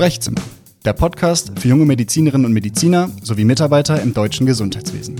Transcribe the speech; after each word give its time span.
Sprechzimmer, 0.00 0.40
der 0.86 0.94
Podcast 0.94 1.52
für 1.58 1.68
junge 1.68 1.84
Medizinerinnen 1.84 2.46
und 2.46 2.54
Mediziner 2.54 3.10
sowie 3.22 3.44
Mitarbeiter 3.44 4.00
im 4.00 4.14
deutschen 4.14 4.46
Gesundheitswesen. 4.46 5.16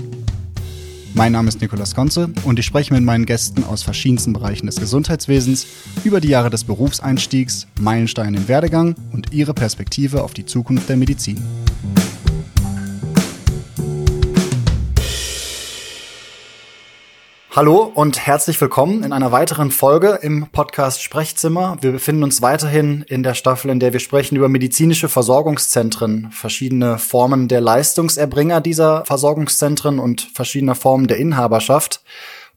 Mein 1.13 1.33
Name 1.33 1.49
ist 1.49 1.61
Nikolas 1.61 1.93
Konze 1.93 2.31
und 2.45 2.57
ich 2.57 2.65
spreche 2.65 2.91
mit 2.91 3.03
meinen 3.03 3.27
Gästen 3.27 3.63
aus 3.63 3.83
verschiedensten 3.83 4.33
Bereichen 4.33 4.65
des 4.65 4.77
Gesundheitswesens 4.77 5.67
über 6.03 6.19
die 6.19 6.29
Jahre 6.29 6.49
des 6.49 6.63
Berufseinstiegs, 6.63 7.67
Meilensteine 7.79 8.37
im 8.37 8.47
Werdegang 8.47 8.95
und 9.13 9.31
ihre 9.31 9.53
Perspektive 9.53 10.23
auf 10.23 10.33
die 10.33 10.47
Zukunft 10.47 10.89
der 10.89 10.97
Medizin. 10.97 11.37
Hallo 17.53 17.91
und 17.93 18.25
herzlich 18.25 18.61
willkommen 18.61 19.03
in 19.03 19.11
einer 19.11 19.33
weiteren 19.33 19.71
Folge 19.71 20.19
im 20.21 20.47
Podcast 20.53 21.03
Sprechzimmer. 21.03 21.77
Wir 21.81 21.91
befinden 21.91 22.23
uns 22.23 22.41
weiterhin 22.41 23.03
in 23.09 23.23
der 23.23 23.33
Staffel, 23.33 23.69
in 23.71 23.81
der 23.81 23.91
wir 23.91 23.99
sprechen 23.99 24.37
über 24.37 24.47
medizinische 24.47 25.09
Versorgungszentren, 25.09 26.31
verschiedene 26.31 26.97
Formen 26.97 27.49
der 27.49 27.59
Leistungserbringer 27.59 28.61
dieser 28.61 29.03
Versorgungszentren 29.03 29.99
und 29.99 30.21
verschiedene 30.33 30.75
Formen 30.75 31.07
der 31.07 31.17
Inhaberschaft. 31.17 32.05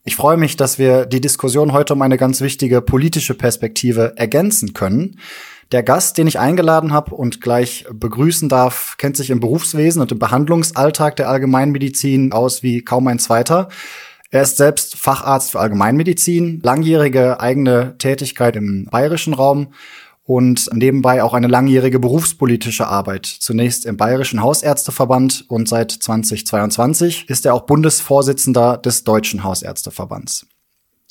Ich 0.05 0.15
freue 0.15 0.37
mich, 0.37 0.57
dass 0.57 0.79
wir 0.79 1.07
die 1.07 1.21
Diskussion 1.21 1.73
heute 1.73 1.95
um 1.95 2.03
eine 2.03 2.17
ganz 2.17 2.41
wichtige 2.41 2.81
politische 2.81 3.35
Perspektive 3.35 4.13
ergänzen 4.15 4.75
können. 4.75 5.19
Der 5.73 5.83
Gast, 5.83 6.19
den 6.19 6.29
ich 6.29 6.39
eingeladen 6.39 6.93
habe 6.93 7.17
und 7.17 7.41
gleich 7.41 7.85
begrüßen 7.93 8.49
darf, 8.49 8.95
kennt 8.97 9.17
sich 9.17 9.31
im 9.31 9.41
Berufswesen 9.41 10.01
und 10.01 10.13
im 10.13 10.21
Behandlungsalltag 10.21 11.17
der 11.17 11.29
Allgemeinmedizin 11.29 12.31
aus 12.31 12.63
wie 12.63 12.83
kaum 12.83 13.09
ein 13.09 13.19
zweiter. 13.19 13.69
Er 14.35 14.43
ist 14.43 14.57
selbst 14.57 14.97
Facharzt 14.97 15.53
für 15.53 15.61
Allgemeinmedizin, 15.61 16.59
langjährige 16.61 17.39
eigene 17.39 17.97
Tätigkeit 17.99 18.57
im 18.57 18.87
bayerischen 18.87 19.33
Raum 19.33 19.69
und 20.25 20.69
nebenbei 20.73 21.23
auch 21.23 21.35
eine 21.35 21.47
langjährige 21.47 22.01
berufspolitische 22.01 22.89
Arbeit. 22.89 23.27
Zunächst 23.27 23.87
im 23.87 23.97
Bayerischen 23.97 24.43
Hausärzteverband 24.43 25.45
und 25.47 25.69
seit 25.69 25.93
2022 25.93 27.31
ist 27.31 27.47
er 27.47 27.55
auch 27.55 27.61
Bundesvorsitzender 27.61 28.77
des 28.77 29.05
Deutschen 29.05 29.45
Hausärzteverbands. 29.45 30.49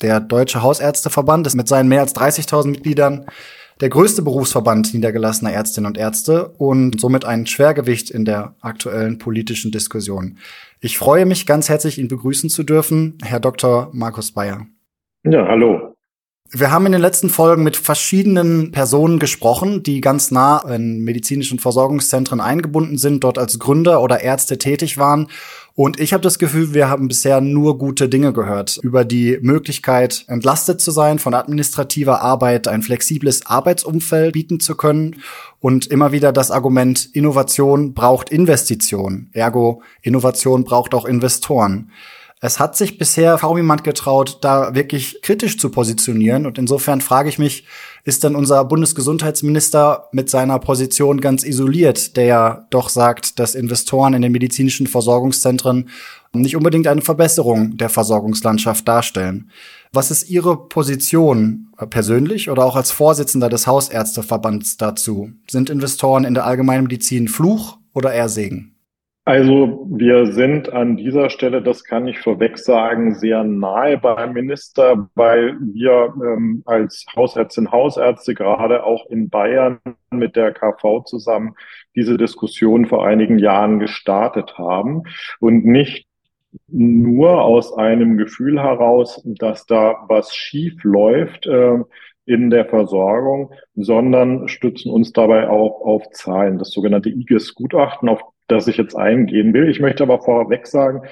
Der 0.02 0.20
Deutsche 0.20 0.60
Hausärzteverband 0.60 1.46
ist 1.46 1.54
mit 1.54 1.66
seinen 1.66 1.88
mehr 1.88 2.02
als 2.02 2.14
30.000 2.14 2.66
Mitgliedern 2.66 3.24
der 3.80 3.88
größte 3.88 4.22
Berufsverband 4.22 4.94
niedergelassener 4.94 5.52
Ärztinnen 5.52 5.88
und 5.88 5.98
Ärzte 5.98 6.48
und 6.58 7.00
somit 7.00 7.24
ein 7.24 7.46
Schwergewicht 7.46 8.10
in 8.10 8.24
der 8.24 8.54
aktuellen 8.60 9.18
politischen 9.18 9.72
Diskussion. 9.72 10.38
Ich 10.80 10.98
freue 10.98 11.26
mich 11.26 11.46
ganz 11.46 11.68
herzlich, 11.68 11.98
ihn 11.98 12.08
begrüßen 12.08 12.50
zu 12.50 12.62
dürfen, 12.62 13.18
Herr 13.22 13.40
Dr. 13.40 13.90
Markus 13.92 14.32
Bayer. 14.32 14.66
Ja, 15.24 15.46
hallo. 15.46 15.93
Wir 16.50 16.70
haben 16.70 16.86
in 16.86 16.92
den 16.92 17.00
letzten 17.00 17.30
Folgen 17.30 17.64
mit 17.64 17.76
verschiedenen 17.76 18.70
Personen 18.70 19.18
gesprochen, 19.18 19.82
die 19.82 20.00
ganz 20.00 20.30
nah 20.30 20.58
in 20.72 21.00
medizinischen 21.00 21.58
Versorgungszentren 21.58 22.40
eingebunden 22.40 22.96
sind, 22.96 23.24
dort 23.24 23.38
als 23.38 23.58
Gründer 23.58 24.00
oder 24.00 24.20
Ärzte 24.20 24.56
tätig 24.56 24.96
waren 24.96 25.28
und 25.76 25.98
ich 25.98 26.12
habe 26.12 26.22
das 26.22 26.38
Gefühl, 26.38 26.72
wir 26.72 26.88
haben 26.88 27.08
bisher 27.08 27.40
nur 27.40 27.78
gute 27.78 28.08
Dinge 28.08 28.32
gehört 28.32 28.78
über 28.82 29.04
die 29.04 29.38
Möglichkeit, 29.42 30.24
entlastet 30.28 30.80
zu 30.80 30.92
sein 30.92 31.18
von 31.18 31.34
administrativer 31.34 32.20
Arbeit, 32.20 32.68
ein 32.68 32.82
flexibles 32.82 33.44
Arbeitsumfeld 33.46 34.34
bieten 34.34 34.60
zu 34.60 34.76
können 34.76 35.16
und 35.58 35.86
immer 35.86 36.12
wieder 36.12 36.32
das 36.32 36.52
Argument, 36.52 37.08
Innovation 37.12 37.92
braucht 37.92 38.30
Investition. 38.30 39.30
Ergo, 39.32 39.82
Innovation 40.00 40.62
braucht 40.62 40.94
auch 40.94 41.06
Investoren. 41.06 41.90
Es 42.46 42.60
hat 42.60 42.76
sich 42.76 42.98
bisher 42.98 43.38
kaum 43.38 43.56
jemand 43.56 43.84
getraut, 43.84 44.36
da 44.42 44.74
wirklich 44.74 45.22
kritisch 45.22 45.56
zu 45.56 45.70
positionieren. 45.70 46.44
Und 46.44 46.58
insofern 46.58 47.00
frage 47.00 47.30
ich 47.30 47.38
mich, 47.38 47.64
ist 48.04 48.22
denn 48.22 48.36
unser 48.36 48.66
Bundesgesundheitsminister 48.66 50.10
mit 50.12 50.28
seiner 50.28 50.58
Position 50.58 51.22
ganz 51.22 51.42
isoliert, 51.42 52.18
der 52.18 52.24
ja 52.26 52.66
doch 52.68 52.90
sagt, 52.90 53.38
dass 53.38 53.54
Investoren 53.54 54.12
in 54.12 54.20
den 54.20 54.30
medizinischen 54.30 54.86
Versorgungszentren 54.86 55.88
nicht 56.34 56.54
unbedingt 56.54 56.86
eine 56.86 57.00
Verbesserung 57.00 57.78
der 57.78 57.88
Versorgungslandschaft 57.88 58.86
darstellen? 58.86 59.50
Was 59.94 60.10
ist 60.10 60.28
Ihre 60.28 60.68
Position 60.68 61.72
persönlich 61.88 62.50
oder 62.50 62.66
auch 62.66 62.76
als 62.76 62.90
Vorsitzender 62.90 63.48
des 63.48 63.66
Hausärzteverbands 63.66 64.76
dazu? 64.76 65.30
Sind 65.48 65.70
Investoren 65.70 66.26
in 66.26 66.34
der 66.34 66.44
Allgemeinmedizin 66.44 67.28
Fluch 67.28 67.78
oder 67.94 68.12
eher 68.12 68.28
Segen? 68.28 68.73
Also 69.26 69.86
wir 69.90 70.32
sind 70.32 70.70
an 70.70 70.98
dieser 70.98 71.30
Stelle, 71.30 71.62
das 71.62 71.82
kann 71.84 72.06
ich 72.06 72.18
vorweg 72.18 72.58
sagen, 72.58 73.14
sehr 73.14 73.42
nahe 73.42 73.96
beim 73.96 74.34
Minister, 74.34 75.08
weil 75.14 75.56
wir 75.60 76.12
ähm, 76.22 76.62
als 76.66 77.06
Hausärztinnen 77.16 77.72
Hausärzte 77.72 78.34
gerade 78.34 78.84
auch 78.84 79.06
in 79.08 79.30
Bayern 79.30 79.78
mit 80.10 80.36
der 80.36 80.52
KV 80.52 81.04
zusammen 81.06 81.54
diese 81.94 82.18
Diskussion 82.18 82.84
vor 82.84 83.06
einigen 83.06 83.38
Jahren 83.38 83.78
gestartet 83.78 84.58
haben 84.58 85.04
und 85.40 85.64
nicht 85.64 86.06
nur 86.68 87.42
aus 87.42 87.72
einem 87.72 88.18
Gefühl 88.18 88.60
heraus, 88.60 89.22
dass 89.24 89.64
da 89.64 90.04
was 90.06 90.34
schief 90.34 90.84
läuft. 90.84 91.46
Äh, 91.46 91.78
in 92.26 92.48
der 92.48 92.64
Versorgung, 92.64 93.52
sondern 93.74 94.48
stützen 94.48 94.90
uns 94.90 95.12
dabei 95.12 95.50
auch 95.50 95.82
auf 95.82 96.08
Zahlen, 96.12 96.58
das 96.58 96.70
sogenannte 96.70 97.10
IGES-Gutachten, 97.10 98.08
auf 98.08 98.22
das 98.46 98.68
ich 98.68 98.76
jetzt 98.76 98.96
eingehen 98.96 99.54
will. 99.54 99.68
Ich 99.68 99.80
möchte 99.80 100.02
aber 100.02 100.20
vorweg 100.20 100.66
sagen, 100.66 101.02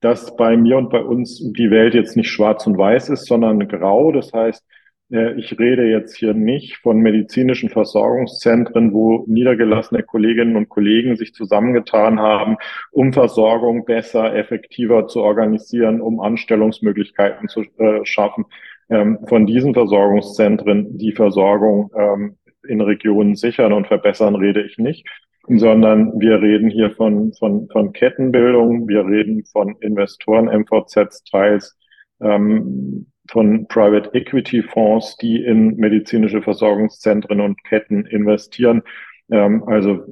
dass 0.00 0.36
bei 0.36 0.56
mir 0.56 0.76
und 0.76 0.90
bei 0.90 1.00
uns 1.00 1.40
die 1.52 1.70
Welt 1.70 1.94
jetzt 1.94 2.16
nicht 2.16 2.30
schwarz 2.30 2.66
und 2.66 2.76
weiß 2.76 3.08
ist, 3.08 3.26
sondern 3.26 3.66
grau. 3.68 4.12
Das 4.12 4.32
heißt, 4.32 4.62
äh, 5.10 5.32
ich 5.38 5.58
rede 5.58 5.86
jetzt 5.86 6.16
hier 6.16 6.34
nicht 6.34 6.76
von 6.78 6.98
medizinischen 6.98 7.70
Versorgungszentren, 7.70 8.92
wo 8.92 9.24
niedergelassene 9.26 10.02
Kolleginnen 10.02 10.56
und 10.56 10.68
Kollegen 10.68 11.16
sich 11.16 11.32
zusammengetan 11.32 12.20
haben, 12.20 12.56
um 12.90 13.12
Versorgung 13.12 13.84
besser, 13.84 14.34
effektiver 14.34 15.06
zu 15.06 15.22
organisieren, 15.22 16.00
um 16.00 16.20
Anstellungsmöglichkeiten 16.20 17.48
zu 17.48 17.62
äh, 17.78 18.04
schaffen. 18.04 18.44
Ähm, 18.90 19.18
von 19.26 19.46
diesen 19.46 19.72
Versorgungszentren 19.72 20.98
die 20.98 21.12
Versorgung 21.12 21.90
ähm, 21.96 22.36
in 22.66 22.80
Regionen 22.80 23.36
sichern 23.36 23.72
und 23.72 23.86
verbessern 23.86 24.34
rede 24.34 24.62
ich 24.62 24.78
nicht, 24.78 25.06
sondern 25.48 26.18
wir 26.18 26.40
reden 26.40 26.70
hier 26.70 26.90
von, 26.92 27.32
von, 27.34 27.68
von 27.70 27.92
Kettenbildung, 27.92 28.88
wir 28.88 29.06
reden 29.06 29.44
von 29.44 29.76
Investoren, 29.80 30.46
MVZs 30.46 31.24
teils, 31.24 31.76
ähm, 32.20 33.06
von 33.30 33.66
Private 33.68 34.10
Equity 34.14 34.62
Fonds, 34.62 35.16
die 35.16 35.42
in 35.42 35.76
medizinische 35.76 36.42
Versorgungszentren 36.42 37.40
und 37.40 37.62
Ketten 37.64 38.06
investieren. 38.06 38.82
Ähm, 39.30 39.64
also 39.66 40.04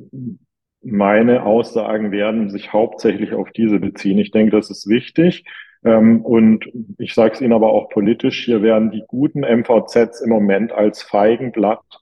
meine 0.82 1.44
Aussagen 1.44 2.10
werden 2.10 2.50
sich 2.50 2.72
hauptsächlich 2.72 3.32
auf 3.34 3.50
diese 3.52 3.78
beziehen. 3.78 4.18
Ich 4.18 4.32
denke, 4.32 4.56
das 4.56 4.70
ist 4.70 4.88
wichtig. 4.88 5.44
Ähm, 5.84 6.22
und 6.22 6.68
ich 6.98 7.14
sage 7.14 7.34
es 7.34 7.40
Ihnen 7.40 7.52
aber 7.52 7.72
auch 7.72 7.88
politisch, 7.88 8.44
hier 8.44 8.62
werden 8.62 8.90
die 8.90 9.02
guten 9.06 9.40
MVZs 9.40 10.20
im 10.22 10.30
Moment 10.30 10.72
als 10.72 11.02
Feigenblatt 11.02 12.01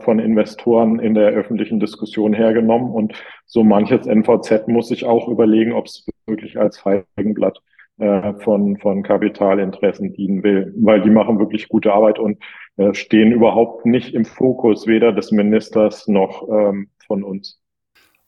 von 0.00 0.18
Investoren 0.18 0.98
in 0.98 1.14
der 1.14 1.28
öffentlichen 1.30 1.80
Diskussion 1.80 2.32
hergenommen. 2.32 2.90
Und 2.90 3.14
so 3.46 3.62
manches 3.62 4.06
NVZ 4.06 4.68
muss 4.68 4.88
sich 4.88 5.04
auch 5.04 5.28
überlegen, 5.28 5.72
ob 5.72 5.86
es 5.86 6.06
wirklich 6.26 6.58
als 6.58 6.78
Feigenblatt 6.78 7.60
äh, 7.98 8.34
von, 8.34 8.76
von 8.78 9.02
Kapitalinteressen 9.02 10.12
dienen 10.12 10.42
will, 10.42 10.72
weil 10.76 11.02
die 11.02 11.10
machen 11.10 11.38
wirklich 11.38 11.68
gute 11.68 11.92
Arbeit 11.92 12.18
und 12.18 12.38
äh, 12.76 12.94
stehen 12.94 13.32
überhaupt 13.32 13.86
nicht 13.86 14.14
im 14.14 14.24
Fokus 14.24 14.86
weder 14.86 15.12
des 15.12 15.32
Ministers 15.32 16.06
noch 16.06 16.48
ähm, 16.48 16.90
von 17.06 17.24
uns. 17.24 17.60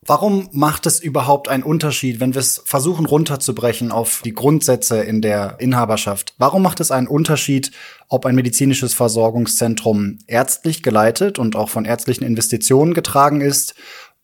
Warum 0.06 0.48
macht 0.52 0.86
es 0.86 0.98
überhaupt 0.98 1.48
einen 1.48 1.62
Unterschied, 1.62 2.20
wenn 2.20 2.32
wir 2.32 2.40
es 2.40 2.62
versuchen 2.64 3.04
runterzubrechen 3.04 3.92
auf 3.92 4.22
die 4.24 4.32
Grundsätze 4.32 5.02
in 5.02 5.20
der 5.20 5.56
Inhaberschaft? 5.60 6.34
Warum 6.38 6.62
macht 6.62 6.80
es 6.80 6.90
einen 6.90 7.06
Unterschied, 7.06 7.70
ob 8.08 8.24
ein 8.24 8.34
medizinisches 8.34 8.94
Versorgungszentrum 8.94 10.18
ärztlich 10.26 10.82
geleitet 10.82 11.38
und 11.38 11.54
auch 11.54 11.68
von 11.68 11.84
ärztlichen 11.84 12.24
Investitionen 12.24 12.94
getragen 12.94 13.42
ist 13.42 13.74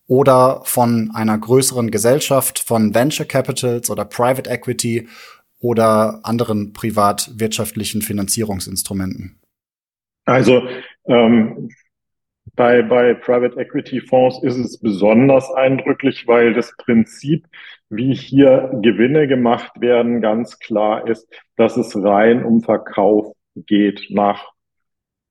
oder 0.07 0.63
von 0.65 1.11
einer 1.15 1.37
größeren 1.37 1.91
Gesellschaft, 1.91 2.59
von 2.59 2.95
Venture 2.95 3.27
Capitals 3.27 3.91
oder 3.91 4.07
Private 4.07 4.49
Equity 4.49 5.09
oder 5.61 6.21
anderen 6.23 6.73
privatwirtschaftlichen 6.73 8.01
Finanzierungsinstrumenten? 8.01 9.41
Also 10.25 10.63
ähm, 11.07 11.69
bei, 12.55 12.83
bei 12.83 13.15
Private 13.15 13.59
Equity 13.59 14.01
Fonds 14.01 14.43
ist 14.43 14.57
es 14.57 14.79
besonders 14.79 15.51
eindrücklich, 15.53 16.27
weil 16.27 16.55
das 16.55 16.75
Prinzip, 16.77 17.47
wie 17.89 18.15
hier 18.15 18.71
Gewinne 18.83 19.27
gemacht 19.29 19.81
werden, 19.81 20.21
ganz 20.21 20.59
klar 20.59 21.07
ist, 21.09 21.29
dass 21.57 21.77
es 21.77 21.97
rein 21.97 22.45
um 22.45 22.63
Verkauf 22.63 23.33
geht. 23.55 24.07
Nach 24.11 24.53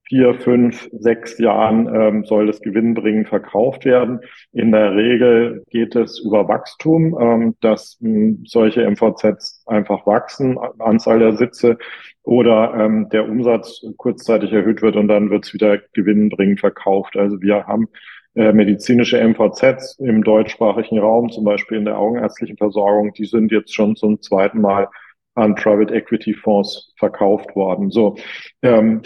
vier, 0.08 0.36
fünf, 0.36 0.88
sechs 0.92 1.38
Jahren 1.40 1.88
ähm, 1.94 2.26
soll 2.26 2.48
das 2.48 2.62
gewinnbringend 2.62 3.28
verkauft 3.28 3.86
werden. 3.86 4.20
In 4.54 4.72
der 4.72 4.96
Regel 4.96 5.64
geht 5.70 5.96
es 5.96 6.20
über 6.20 6.48
Wachstum, 6.48 7.18
ähm, 7.20 7.56
dass 7.62 8.00
ähm, 8.04 8.44
solche 8.46 8.88
MVZs 8.90 9.64
einfach 9.66 10.06
wachsen, 10.06 10.58
Anzahl 10.80 11.20
der 11.20 11.36
Sitze 11.36 11.78
oder 12.24 12.74
ähm, 12.76 13.10
der 13.10 13.28
Umsatz 13.28 13.82
kurzzeitig 13.98 14.52
erhöht 14.52 14.82
wird 14.82 14.96
und 14.96 15.08
dann 15.08 15.30
wird 15.30 15.46
es 15.46 15.54
wieder 15.54 15.80
gewinnbringend 15.94 16.60
verkauft. 16.60 17.18
Also 17.18 17.42
wir 17.42 17.66
haben 17.66 17.88
äh, 18.36 18.52
medizinische 18.52 19.18
MVZs 19.18 19.98
im 20.00 20.24
deutschsprachigen 20.24 21.00
Raum, 21.00 21.32
zum 21.32 21.44
Beispiel 21.46 21.78
in 21.78 21.86
der 21.86 21.98
augenärztlichen 21.98 22.58
Versorgung, 22.58 23.14
die 23.14 23.26
sind 23.26 23.52
jetzt 23.52 23.74
schon 23.74 23.96
zum 23.96 24.22
zweiten 24.22 24.62
Mal 24.62 24.88
an 25.36 25.56
Private 25.56 25.94
Equity 25.94 26.34
Fonds 26.34 26.94
verkauft 26.98 27.56
worden. 27.56 27.92
So, 27.92 28.16
ähm, 28.62 29.02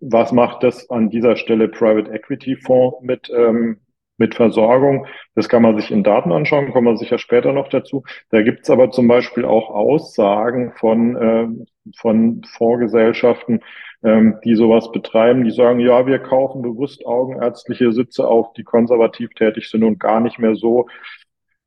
was 0.00 0.32
macht 0.32 0.62
das 0.62 0.90
an 0.90 1.08
dieser 1.08 1.36
Stelle 1.36 1.68
Private 1.68 2.12
Equity 2.12 2.56
Fonds 2.56 2.98
mit 3.02 3.30
ähm, 3.34 3.78
mit 4.18 4.34
Versorgung? 4.34 5.06
Das 5.34 5.48
kann 5.48 5.62
man 5.62 5.76
sich 5.76 5.90
in 5.90 6.04
Daten 6.04 6.32
anschauen, 6.32 6.72
kommen 6.72 6.88
wir 6.88 6.96
sicher 6.96 7.18
später 7.18 7.52
noch 7.52 7.68
dazu. 7.68 8.04
Da 8.30 8.42
gibt's 8.42 8.70
aber 8.70 8.90
zum 8.90 9.08
Beispiel 9.08 9.44
auch 9.44 9.70
Aussagen 9.70 10.72
von 10.76 11.16
äh, 11.16 11.48
von 11.96 12.42
Fondsgesellschaften, 12.44 13.60
ähm, 14.04 14.38
die 14.44 14.56
sowas 14.56 14.90
betreiben, 14.92 15.44
die 15.44 15.50
sagen, 15.52 15.80
ja, 15.80 16.06
wir 16.06 16.18
kaufen 16.18 16.62
bewusst 16.62 17.06
augenärztliche 17.06 17.92
Sitze 17.92 18.26
auf, 18.26 18.52
die 18.54 18.64
konservativ 18.64 19.30
tätig 19.34 19.70
sind 19.70 19.84
und 19.84 20.00
gar 20.00 20.20
nicht 20.20 20.38
mehr 20.38 20.56
so 20.56 20.86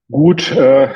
gut 0.10 0.52
äh, 0.52 0.90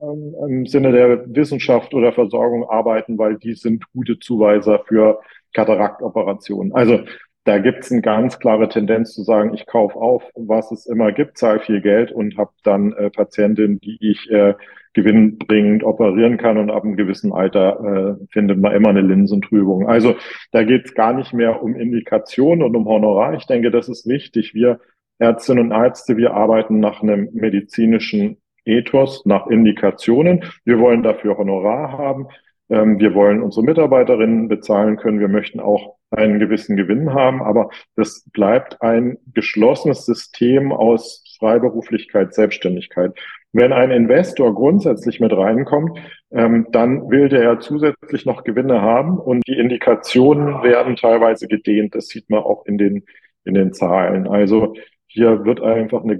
im 0.00 0.66
Sinne 0.66 0.92
der 0.92 1.24
Wissenschaft 1.34 1.94
oder 1.94 2.12
Versorgung 2.12 2.68
arbeiten, 2.68 3.18
weil 3.18 3.36
die 3.36 3.54
sind 3.54 3.84
gute 3.92 4.18
Zuweiser 4.18 4.82
für 4.86 5.20
Kataraktoperationen. 5.52 6.72
Also 6.72 7.00
da 7.44 7.58
gibt 7.58 7.84
es 7.84 7.90
eine 7.90 8.02
ganz 8.02 8.38
klare 8.38 8.68
Tendenz 8.68 9.14
zu 9.14 9.22
sagen, 9.22 9.54
ich 9.54 9.66
kaufe 9.66 9.96
auf, 9.96 10.22
was 10.34 10.70
es 10.72 10.86
immer 10.86 11.10
gibt, 11.10 11.38
zahle 11.38 11.60
viel 11.60 11.80
Geld 11.80 12.12
und 12.12 12.36
habe 12.36 12.50
dann 12.64 12.92
äh, 12.92 13.10
Patientinnen, 13.10 13.80
die 13.80 13.96
ich 14.00 14.30
äh, 14.30 14.54
gewinnbringend 14.92 15.84
operieren 15.84 16.36
kann 16.36 16.58
und 16.58 16.70
ab 16.70 16.84
einem 16.84 16.96
gewissen 16.96 17.32
Alter 17.32 18.18
äh, 18.20 18.26
findet 18.30 18.58
man 18.58 18.72
immer 18.74 18.90
eine 18.90 19.00
Linsentrübung. 19.00 19.88
Also 19.88 20.16
da 20.52 20.64
geht 20.64 20.86
es 20.86 20.94
gar 20.94 21.12
nicht 21.12 21.32
mehr 21.32 21.62
um 21.62 21.76
Indikation 21.76 22.62
und 22.62 22.76
um 22.76 22.86
Honorar. 22.86 23.34
Ich 23.34 23.46
denke, 23.46 23.70
das 23.70 23.88
ist 23.88 24.06
wichtig. 24.06 24.52
Wir 24.52 24.80
Ärztinnen 25.18 25.66
und 25.66 25.72
Ärzte, 25.72 26.16
wir 26.16 26.34
arbeiten 26.34 26.80
nach 26.80 27.02
einem 27.02 27.28
medizinischen 27.32 28.38
Ethos, 28.70 29.26
nach 29.26 29.46
Indikationen. 29.48 30.44
Wir 30.64 30.78
wollen 30.78 31.02
dafür 31.02 31.36
Honorar 31.36 31.92
haben. 31.98 32.28
Ähm, 32.70 32.98
wir 32.98 33.14
wollen 33.14 33.42
unsere 33.42 33.64
Mitarbeiterinnen 33.64 34.48
bezahlen 34.48 34.96
können. 34.96 35.20
Wir 35.20 35.28
möchten 35.28 35.60
auch 35.60 35.96
einen 36.10 36.38
gewissen 36.38 36.76
Gewinn 36.76 37.12
haben. 37.12 37.42
Aber 37.42 37.70
das 37.96 38.28
bleibt 38.32 38.80
ein 38.80 39.18
geschlossenes 39.34 40.06
System 40.06 40.72
aus 40.72 41.24
Freiberuflichkeit, 41.38 42.34
Selbstständigkeit. 42.34 43.12
Wenn 43.52 43.72
ein 43.72 43.90
Investor 43.90 44.54
grundsätzlich 44.54 45.18
mit 45.18 45.32
reinkommt, 45.32 45.98
ähm, 46.30 46.68
dann 46.70 47.10
will 47.10 47.28
der 47.28 47.42
ja 47.42 47.58
zusätzlich 47.58 48.24
noch 48.24 48.44
Gewinne 48.44 48.80
haben 48.80 49.18
und 49.18 49.42
die 49.48 49.58
Indikationen 49.58 50.62
werden 50.62 50.94
teilweise 50.94 51.48
gedehnt. 51.48 51.96
Das 51.96 52.06
sieht 52.06 52.30
man 52.30 52.40
auch 52.40 52.64
in 52.66 52.78
den, 52.78 53.04
in 53.44 53.54
den 53.54 53.72
Zahlen. 53.72 54.28
Also 54.28 54.74
hier 55.08 55.44
wird 55.44 55.60
einfach 55.60 56.04
eine 56.04 56.16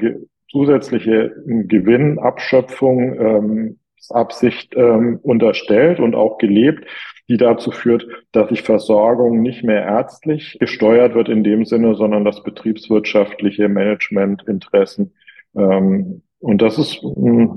zusätzliche 0.51 1.33
Gewinnabschöpfung 1.47 3.21
ähm, 3.21 3.79
Absicht 4.09 4.75
ähm, 4.77 5.19
unterstellt 5.23 6.01
und 6.01 6.15
auch 6.15 6.39
gelebt, 6.39 6.85
die 7.29 7.37
dazu 7.37 7.71
führt, 7.71 8.07
dass 8.33 8.49
sich 8.49 8.63
Versorgung 8.63 9.41
nicht 9.43 9.63
mehr 9.63 9.85
ärztlich 9.85 10.57
gesteuert 10.59 11.15
wird 11.15 11.29
in 11.29 11.45
dem 11.45 11.65
Sinne, 11.65 11.95
sondern 11.95 12.25
dass 12.25 12.43
betriebswirtschaftliche 12.43 13.69
Managementinteressen 13.69 15.13
ähm, 15.55 16.23
und 16.41 16.63
das 16.63 16.79
ist, 16.79 17.03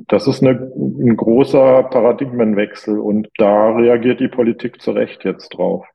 das 0.08 0.28
ist 0.28 0.44
eine, 0.44 0.72
ein 0.76 1.16
großer 1.16 1.84
Paradigmenwechsel 1.84 3.00
und 3.00 3.30
da 3.38 3.72
reagiert 3.72 4.20
die 4.20 4.28
Politik 4.28 4.82
zu 4.82 4.92
Recht 4.92 5.24
jetzt 5.24 5.50
drauf. 5.50 5.86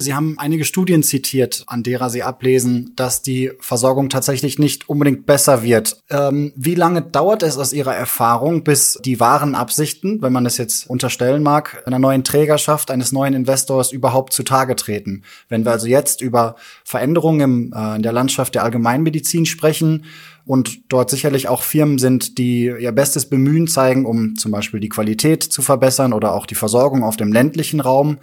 Sie 0.00 0.14
haben 0.14 0.38
einige 0.38 0.64
Studien 0.64 1.02
zitiert, 1.02 1.64
an 1.66 1.82
derer 1.82 2.08
Sie 2.08 2.22
ablesen, 2.22 2.92
dass 2.94 3.20
die 3.20 3.50
Versorgung 3.58 4.08
tatsächlich 4.08 4.56
nicht 4.56 4.88
unbedingt 4.88 5.26
besser 5.26 5.64
wird. 5.64 6.00
Ähm, 6.08 6.52
wie 6.54 6.76
lange 6.76 7.02
dauert 7.02 7.42
es 7.42 7.58
aus 7.58 7.72
Ihrer 7.72 7.96
Erfahrung, 7.96 8.62
bis 8.62 9.00
die 9.04 9.18
wahren 9.18 9.56
Absichten, 9.56 10.22
wenn 10.22 10.32
man 10.32 10.46
es 10.46 10.56
jetzt 10.56 10.88
unterstellen 10.88 11.42
mag, 11.42 11.82
einer 11.84 11.98
neuen 11.98 12.22
Trägerschaft, 12.22 12.92
eines 12.92 13.10
neuen 13.10 13.34
Investors 13.34 13.90
überhaupt 13.90 14.32
zutage 14.32 14.76
treten? 14.76 15.24
Wenn 15.48 15.64
wir 15.64 15.72
also 15.72 15.88
jetzt 15.88 16.22
über 16.22 16.54
Veränderungen 16.84 17.40
im, 17.40 17.72
äh, 17.74 17.96
in 17.96 18.02
der 18.02 18.12
Landschaft 18.12 18.54
der 18.54 18.62
Allgemeinmedizin 18.62 19.46
sprechen 19.46 20.04
und 20.46 20.92
dort 20.92 21.10
sicherlich 21.10 21.48
auch 21.48 21.62
Firmen 21.62 21.98
sind, 21.98 22.38
die 22.38 22.66
ihr 22.66 22.92
bestes 22.92 23.28
Bemühen 23.28 23.66
zeigen, 23.66 24.06
um 24.06 24.36
zum 24.36 24.52
Beispiel 24.52 24.78
die 24.78 24.90
Qualität 24.90 25.42
zu 25.42 25.60
verbessern 25.60 26.12
oder 26.12 26.34
auch 26.34 26.46
die 26.46 26.54
Versorgung 26.54 27.02
auf 27.02 27.16
dem 27.16 27.32
ländlichen 27.32 27.80
Raum. 27.80 28.18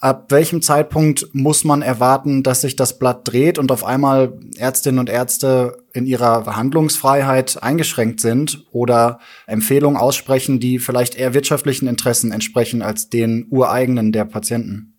Ab 0.00 0.30
welchem 0.30 0.62
Zeitpunkt 0.62 1.28
muss 1.32 1.64
man 1.64 1.82
erwarten, 1.82 2.44
dass 2.44 2.60
sich 2.60 2.76
das 2.76 3.00
Blatt 3.00 3.26
dreht 3.26 3.58
und 3.58 3.72
auf 3.72 3.82
einmal 3.82 4.38
Ärztinnen 4.56 5.00
und 5.00 5.10
Ärzte 5.10 5.84
in 5.92 6.06
ihrer 6.06 6.44
Verhandlungsfreiheit 6.44 7.60
eingeschränkt 7.64 8.20
sind 8.20 8.64
oder 8.70 9.18
Empfehlungen 9.48 9.98
aussprechen, 9.98 10.60
die 10.60 10.78
vielleicht 10.78 11.16
eher 11.16 11.34
wirtschaftlichen 11.34 11.88
Interessen 11.88 12.30
entsprechen 12.30 12.80
als 12.80 13.10
den 13.10 13.48
ureigenen 13.50 14.12
der 14.12 14.24
Patienten? 14.24 14.97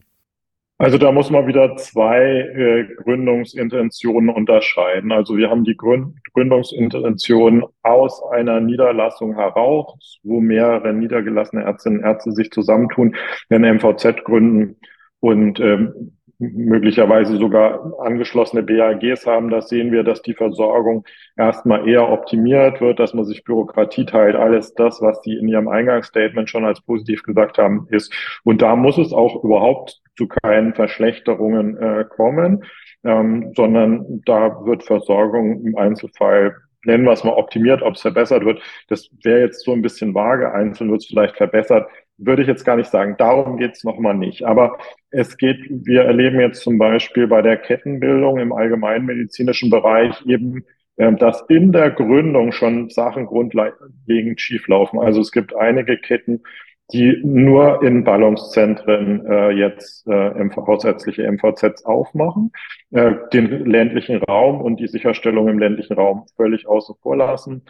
Also 0.82 0.98
da 0.98 1.12
muss 1.12 1.30
man 1.30 1.46
wieder 1.46 1.76
zwei 1.76 2.22
äh, 2.22 2.86
Gründungsintentionen 3.04 4.30
unterscheiden. 4.30 5.12
Also 5.12 5.36
wir 5.36 5.50
haben 5.50 5.66
die 5.66 5.76
Gründ 5.76 6.16
Gründungsintention 6.34 7.66
aus 7.84 8.24
einer 8.32 8.62
Niederlassung 8.62 9.36
heraus, 9.36 10.20
wo 10.24 10.40
mehrere 10.40 10.94
niedergelassene 10.94 11.64
Ärztinnen 11.66 12.00
und 12.00 12.06
Ärzte 12.06 12.32
sich 12.32 12.52
zusammentun, 12.52 13.14
eine 13.50 13.74
MVZ 13.74 14.24
gründen 14.24 14.78
und 15.20 15.60
ähm, 15.60 16.14
möglicherweise 16.40 17.36
sogar 17.36 18.00
angeschlossene 18.00 18.64
BAGs 18.64 19.26
haben, 19.26 19.50
da 19.50 19.62
sehen 19.62 19.92
wir, 19.92 20.04
dass 20.04 20.22
die 20.22 20.34
Versorgung 20.34 21.04
erstmal 21.36 21.86
eher 21.90 22.10
optimiert 22.10 22.80
wird, 22.80 23.00
dass 23.00 23.14
man 23.14 23.26
sich 23.26 23.44
Bürokratie 23.44 24.06
teilt, 24.06 24.38
alles 24.38 24.74
das, 24.74 25.02
was 25.02 25.22
Sie 25.24 25.34
in 25.34 25.50
Ihrem 25.50 25.68
Eingangsstatement 25.68 26.50
schon 26.50 26.64
als 26.64 26.80
positiv 26.80 27.24
gesagt 27.24 27.58
haben, 27.58 27.88
ist. 27.90 28.14
Und 28.46 28.62
da 28.62 28.78
muss 28.78 28.98
es 28.98 29.12
auch 29.12 29.44
überhaupt 29.44 30.00
zu 30.20 30.28
keinen 30.28 30.74
Verschlechterungen 30.74 31.78
äh, 31.78 32.06
kommen, 32.10 32.64
ähm, 33.04 33.54
sondern 33.56 34.22
da 34.26 34.66
wird 34.66 34.84
Versorgung 34.84 35.66
im 35.66 35.78
Einzelfall 35.78 36.56
nennen 36.86 37.04
wir 37.04 37.12
es 37.12 37.26
mal 37.26 37.34
optimiert, 37.34 37.82
ob 37.82 37.96
es 37.96 38.02
verbessert 38.02 38.46
wird. 38.46 38.62
Das 38.88 39.10
wäre 39.24 39.42
jetzt 39.42 39.66
so 39.66 39.74
ein 39.74 39.82
bisschen 39.82 40.14
vage. 40.14 40.54
Einzeln 40.54 40.90
wird 40.92 41.02
es 41.02 41.08
vielleicht 41.08 41.36
verbessert 41.36 41.90
würde 42.20 42.42
ich 42.42 42.48
jetzt 42.48 42.66
gar 42.66 42.76
nicht 42.76 42.90
sagen. 42.90 43.16
Darum 43.18 43.58
geht 43.58 43.74
es 43.74 43.84
nochmal 43.84 44.14
nicht. 44.14 44.44
Aber 44.44 44.78
es 45.10 45.38
geht, 45.38 45.60
wir 45.70 46.04
erleben 46.04 46.40
jetzt 46.40 46.62
zum 46.62 46.78
Beispiel 46.78 47.28
bei 47.28 47.42
der 47.42 47.58
Kettenbildung 47.58 48.38
im 48.40 48.54
allgemeinmedizinischen 48.54 49.70
Bereich 49.70 50.22
eben, 50.26 50.66
äh, 50.98 51.14
dass 51.14 51.46
in 51.50 51.72
der 51.72 51.92
Gründung 51.92 52.52
schon 52.52 52.90
Sachen 52.90 53.26
grundlegend 53.26 54.40
schieflaufen. 54.40 55.00
Also 55.00 55.22
es 55.22 55.32
gibt 55.32 55.56
einige 55.56 55.98
Ketten, 55.98 56.44
die 56.92 57.22
nur 57.24 57.84
in 57.84 58.04
Ballungszentren 58.04 59.26
äh, 59.26 59.52
jetzt 59.52 60.08
äh, 60.08 60.44
MV, 60.44 60.56
hausärztliche 60.58 61.30
MVZs 61.32 61.86
aufmachen, 61.86 62.52
äh, 62.92 63.14
den 63.32 63.66
ländlichen 63.66 64.24
Raum 64.24 64.62
und 64.62 64.80
die 64.80 64.88
Sicherstellung 64.88 65.48
im 65.50 65.60
ländlichen 65.60 65.94
Raum 65.94 66.26
völlig 66.36 66.68
außen 66.68 66.96
vor 67.02 67.16
lassen. 67.16 67.64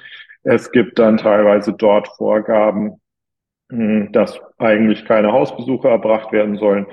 Es 0.44 0.72
gibt 0.72 1.00
dann 1.00 1.18
teilweise 1.18 1.74
dort 1.74 2.08
Vorgaben, 2.08 3.02
hm, 3.70 4.12
dass 4.14 4.40
eigentlich 4.58 5.04
keine 5.06 5.34
Hausbesuche 5.34 5.90
erbracht 5.90 6.32
werden 6.32 6.58
sollen. 6.58 6.88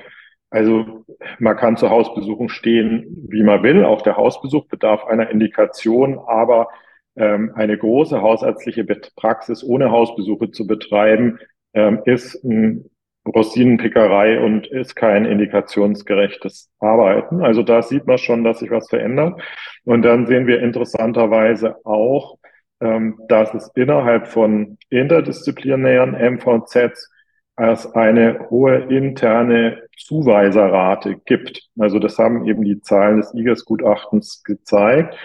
Also 0.51 1.05
man 1.39 1.57
kann 1.57 1.77
zur 1.77 1.91
Hausbesuchung 1.91 2.49
stehen, 2.49 3.27
wie 3.29 3.43
man 3.43 3.63
will. 3.63 3.85
Auch 3.85 4.03
der 4.03 4.17
Hausbesuch 4.17 4.67
bedarf 4.67 5.05
einer 5.05 5.31
Indikation, 5.31 6.19
aber 6.27 6.69
ähm, 7.17 7.53
eine 7.55 7.79
große 7.79 8.21
hausärztliche 8.21 8.85
Praxis 9.17 9.65
ohne 9.65 9.91
Hausbesuche 9.91 10.51
zu 10.51 10.67
betreiben, 10.67 11.39
ähm, 11.77 12.01
ist 12.07 12.43
ein 12.43 12.91
Rosinenpickerei 13.27 14.41
und 14.41 14.67
ist 14.69 14.97
kein 14.97 15.25
indikationsgerechtes 15.25 16.71
Arbeiten. 16.79 17.43
Also 17.43 17.63
da 17.63 17.83
sieht 17.83 18.07
man 18.07 18.19
schon, 18.19 18.45
dass 18.45 18.61
sich 18.61 18.71
was 18.71 18.89
verändert. 18.89 19.41
Und 19.85 20.03
dann 20.03 20.27
sehen 20.27 20.47
wir 20.47 20.63
interessanterweise 20.63 21.85
auch, 21.85 22.39
ähm, 22.81 23.19
dass 23.29 23.53
es 23.55 23.71
innerhalb 23.75 24.29
von 24.29 24.79
interdisziplinären 24.91 26.15
MVZs 26.15 27.11
als 27.57 27.95
eine 27.95 28.49
hohe 28.51 28.77
interne 28.91 29.83
Zuweiserrate 29.97 31.17
gibt. 31.25 31.69
Also 31.79 31.99
das 31.99 32.19
haben 32.19 32.47
eben 32.47 32.63
die 32.65 32.81
Zahlen 32.81 33.17
des 33.17 33.35
IGES-Gutachtens 33.35 34.43
gezeigt, 34.45 35.17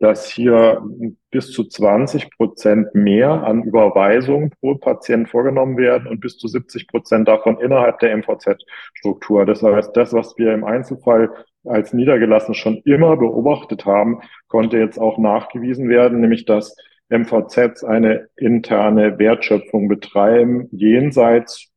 dass 0.00 0.30
hier 0.30 0.82
bis 1.30 1.52
zu 1.52 1.64
20 1.64 2.30
Prozent 2.30 2.94
mehr 2.94 3.44
an 3.44 3.62
Überweisungen 3.62 4.50
pro 4.58 4.74
Patient 4.76 5.28
vorgenommen 5.28 5.76
werden 5.76 6.08
und 6.08 6.20
bis 6.20 6.38
zu 6.38 6.48
70 6.48 6.88
Prozent 6.88 7.28
davon 7.28 7.60
innerhalb 7.60 7.98
der 8.00 8.16
MVZ-Struktur. 8.16 9.44
Das 9.44 9.62
heißt, 9.62 9.94
das, 9.96 10.12
was 10.14 10.36
wir 10.38 10.54
im 10.54 10.64
Einzelfall 10.64 11.30
als 11.64 11.92
niedergelassen 11.92 12.54
schon 12.54 12.78
immer 12.86 13.16
beobachtet 13.18 13.84
haben, 13.84 14.20
konnte 14.48 14.78
jetzt 14.78 14.98
auch 14.98 15.18
nachgewiesen 15.18 15.90
werden, 15.90 16.20
nämlich 16.20 16.46
dass 16.46 16.74
MVZs 17.10 17.84
eine 17.84 18.28
interne 18.36 19.18
Wertschöpfung 19.18 19.88
betreiben, 19.88 20.68
jenseits 20.72 21.69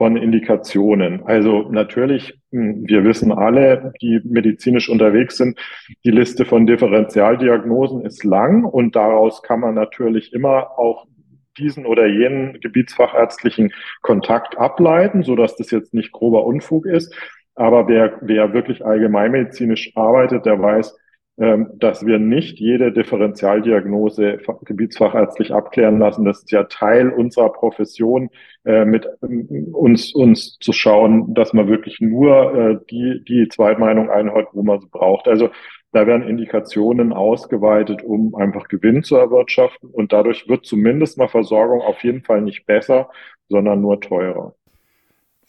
von 0.00 0.16
Indikationen. 0.16 1.24
Also 1.26 1.68
natürlich, 1.70 2.32
hm, 2.52 2.88
wir 2.88 3.04
wissen 3.04 3.32
alle, 3.32 3.92
die 4.00 4.18
medizinisch 4.24 4.88
unterwegs 4.88 5.36
sind, 5.36 5.60
die 6.06 6.10
Liste 6.10 6.46
von 6.46 6.64
Differentialdiagnosen 6.64 8.06
ist 8.06 8.24
lang 8.24 8.64
und 8.64 8.96
daraus 8.96 9.42
kann 9.42 9.60
man 9.60 9.74
natürlich 9.74 10.32
immer 10.32 10.78
auch 10.78 11.06
diesen 11.58 11.84
oder 11.84 12.06
jenen 12.06 12.58
gebietsfachärztlichen 12.60 13.74
Kontakt 14.00 14.56
ableiten, 14.56 15.22
so 15.22 15.36
dass 15.36 15.56
das 15.56 15.70
jetzt 15.70 15.92
nicht 15.92 16.12
grober 16.12 16.46
Unfug 16.46 16.86
ist. 16.86 17.14
Aber 17.54 17.86
wer, 17.86 18.16
wer 18.22 18.54
wirklich 18.54 18.82
allgemeinmedizinisch 18.82 19.94
arbeitet, 19.96 20.46
der 20.46 20.58
weiß, 20.62 20.96
dass 21.78 22.04
wir 22.04 22.18
nicht 22.18 22.58
jede 22.60 22.92
Differentialdiagnose 22.92 24.40
gebietsfachärztlich 24.62 25.54
abklären 25.54 25.98
lassen. 25.98 26.26
Das 26.26 26.40
ist 26.40 26.50
ja 26.50 26.64
Teil 26.64 27.08
unserer 27.08 27.50
Profession, 27.50 28.28
äh, 28.66 28.84
mit 28.84 29.08
ähm, 29.22 29.68
uns, 29.72 30.14
uns 30.14 30.58
zu 30.58 30.72
schauen, 30.72 31.32
dass 31.32 31.54
man 31.54 31.66
wirklich 31.68 31.98
nur 32.00 32.54
äh, 32.54 32.78
die, 32.90 33.24
die 33.26 33.48
Zweitmeinung 33.48 34.10
einhört, 34.10 34.48
wo 34.52 34.62
man 34.62 34.80
sie 34.80 34.88
braucht. 34.90 35.28
Also 35.28 35.48
da 35.92 36.06
werden 36.06 36.28
Indikationen 36.28 37.14
ausgeweitet, 37.14 38.02
um 38.04 38.34
einfach 38.34 38.68
Gewinn 38.68 39.02
zu 39.02 39.16
erwirtschaften. 39.16 39.88
Und 39.88 40.12
dadurch 40.12 40.46
wird 40.46 40.66
zumindest 40.66 41.16
mal 41.16 41.28
Versorgung 41.28 41.80
auf 41.80 42.04
jeden 42.04 42.22
Fall 42.22 42.42
nicht 42.42 42.66
besser, 42.66 43.08
sondern 43.48 43.80
nur 43.80 43.98
teurer. 44.00 44.54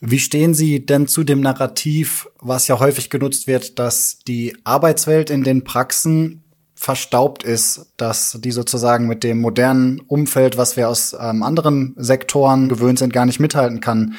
Wie 0.03 0.17
stehen 0.17 0.55
Sie 0.55 0.83
denn 0.83 1.05
zu 1.07 1.23
dem 1.23 1.41
Narrativ, 1.41 2.27
was 2.39 2.67
ja 2.67 2.79
häufig 2.79 3.11
genutzt 3.11 3.45
wird, 3.45 3.77
dass 3.77 4.17
die 4.27 4.57
Arbeitswelt 4.63 5.29
in 5.29 5.43
den 5.43 5.63
Praxen 5.63 6.43
verstaubt 6.73 7.43
ist, 7.43 7.93
dass 7.97 8.39
die 8.41 8.49
sozusagen 8.49 9.05
mit 9.05 9.23
dem 9.23 9.39
modernen 9.39 9.99
Umfeld, 9.99 10.57
was 10.57 10.75
wir 10.75 10.89
aus 10.89 11.15
ähm, 11.19 11.43
anderen 11.43 11.93
Sektoren 11.97 12.67
gewöhnt 12.67 12.97
sind, 12.97 13.13
gar 13.13 13.27
nicht 13.27 13.39
mithalten 13.39 13.79
kann? 13.79 14.15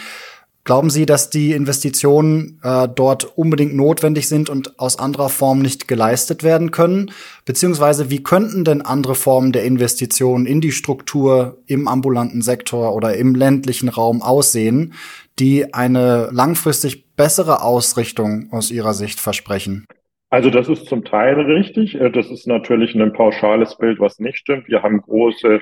Glauben 0.65 0.91
Sie, 0.91 1.07
dass 1.07 1.29
die 1.29 1.51
Investitionen 1.51 2.61
äh, 2.63 2.87
dort 2.87 3.37
unbedingt 3.37 3.75
notwendig 3.75 4.29
sind 4.29 4.49
und 4.49 4.79
aus 4.79 4.97
anderer 4.97 5.29
Form 5.29 5.59
nicht 5.59 5.89
geleistet 5.89 6.45
werden 6.45 6.71
können? 6.71 7.11
Beziehungsweise 7.45 8.11
wie 8.11 8.23
könnten 8.23 8.63
denn 8.63 8.81
andere 8.81 9.17
Formen 9.17 9.51
der 9.51 9.65
Investitionen 9.65 10.47
in 10.47 10.61
die 10.61 10.71
Struktur 10.71 11.59
im 11.67 11.89
ambulanten 11.89 12.43
Sektor 12.43 12.95
oder 12.95 13.17
im 13.17 13.35
ländlichen 13.35 13.89
Raum 13.89 14.23
aussehen, 14.23 14.95
die 15.39 15.73
eine 15.75 16.29
langfristig 16.33 17.15
bessere 17.17 17.63
Ausrichtung 17.63 18.49
aus 18.53 18.71
Ihrer 18.71 18.95
Sicht 18.95 19.21
versprechen? 19.21 19.87
Also 20.31 20.49
das 20.49 20.69
ist 20.69 20.87
zum 20.87 21.05
Teil 21.05 21.39
richtig. 21.41 21.95
Äh, 21.95 22.11
das 22.11 22.31
ist 22.31 22.47
natürlich 22.47 22.95
ein 22.95 23.13
pauschales 23.13 23.77
Bild, 23.77 24.01
was 24.01 24.19
nicht 24.19 24.39
stimmt. 24.39 24.69
Wir 24.69 24.83
haben 24.83 25.01
große 25.01 25.61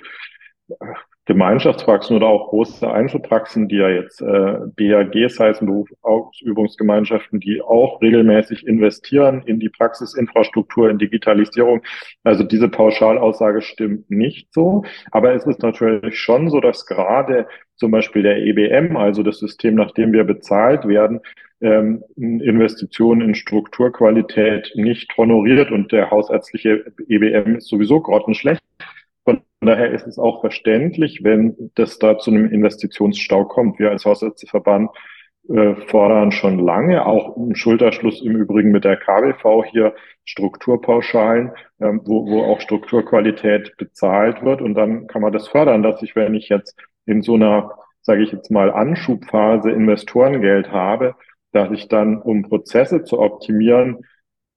Gemeinschaftspraxen 1.30 2.16
oder 2.16 2.26
auch 2.26 2.48
große 2.48 2.90
Einzelpraxen, 2.90 3.68
die 3.68 3.76
ja 3.76 3.88
jetzt 3.88 4.20
äh, 4.20 4.56
BAGs 4.74 5.38
heißen, 5.38 5.64
Berufsausübungsgemeinschaften, 5.64 7.38
die 7.38 7.62
auch 7.62 8.02
regelmäßig 8.02 8.66
investieren 8.66 9.44
in 9.46 9.60
die 9.60 9.68
Praxisinfrastruktur, 9.68 10.90
in 10.90 10.98
Digitalisierung. 10.98 11.82
Also 12.24 12.42
diese 12.42 12.68
Pauschalaussage 12.68 13.62
stimmt 13.62 14.10
nicht 14.10 14.52
so. 14.52 14.82
Aber 15.12 15.32
es 15.32 15.46
ist 15.46 15.62
natürlich 15.62 16.18
schon 16.18 16.50
so, 16.50 16.58
dass 16.60 16.84
gerade 16.84 17.46
zum 17.76 17.92
Beispiel 17.92 18.24
der 18.24 18.38
EBM, 18.38 18.96
also 18.96 19.22
das 19.22 19.38
System, 19.38 19.76
nach 19.76 19.92
dem 19.92 20.12
wir 20.12 20.24
bezahlt 20.24 20.88
werden, 20.88 21.20
ähm, 21.60 22.02
Investitionen 22.16 23.20
in 23.20 23.34
Strukturqualität 23.36 24.72
nicht 24.74 25.16
honoriert 25.16 25.70
und 25.70 25.92
der 25.92 26.10
hausärztliche 26.10 26.92
EBM 27.06 27.54
ist 27.58 27.68
sowieso 27.68 28.00
grottenschlecht. 28.00 28.60
Von 29.24 29.42
daher 29.60 29.90
ist 29.90 30.06
es 30.06 30.18
auch 30.18 30.40
verständlich, 30.40 31.20
wenn 31.22 31.70
das 31.74 31.98
da 31.98 32.18
zu 32.18 32.30
einem 32.30 32.50
Investitionsstau 32.50 33.44
kommt. 33.44 33.78
Wir 33.78 33.90
als 33.90 34.04
Hausärzteverband 34.04 34.90
äh, 35.48 35.74
fordern 35.86 36.32
schon 36.32 36.58
lange, 36.58 37.04
auch 37.06 37.36
im 37.36 37.54
Schulterschluss 37.54 38.22
im 38.22 38.36
Übrigen 38.36 38.70
mit 38.70 38.84
der 38.84 38.96
KWV 38.96 39.64
hier 39.70 39.94
Strukturpauschalen, 40.24 41.52
ähm, 41.80 42.02
wo, 42.04 42.26
wo 42.26 42.42
auch 42.42 42.60
Strukturqualität 42.60 43.76
bezahlt 43.76 44.42
wird. 44.44 44.62
Und 44.62 44.74
dann 44.74 45.06
kann 45.08 45.22
man 45.22 45.32
das 45.32 45.48
fördern, 45.48 45.82
dass 45.82 46.02
ich, 46.02 46.14
wenn 46.14 46.34
ich 46.34 46.48
jetzt 46.48 46.78
in 47.06 47.22
so 47.22 47.34
einer, 47.34 47.72
sage 48.02 48.22
ich 48.22 48.32
jetzt 48.32 48.50
mal, 48.50 48.70
Anschubphase 48.70 49.70
Investorengeld 49.70 50.70
habe, 50.70 51.16
dass 51.52 51.70
ich 51.72 51.88
dann, 51.88 52.20
um 52.22 52.42
Prozesse 52.42 53.02
zu 53.02 53.18
optimieren, 53.18 54.04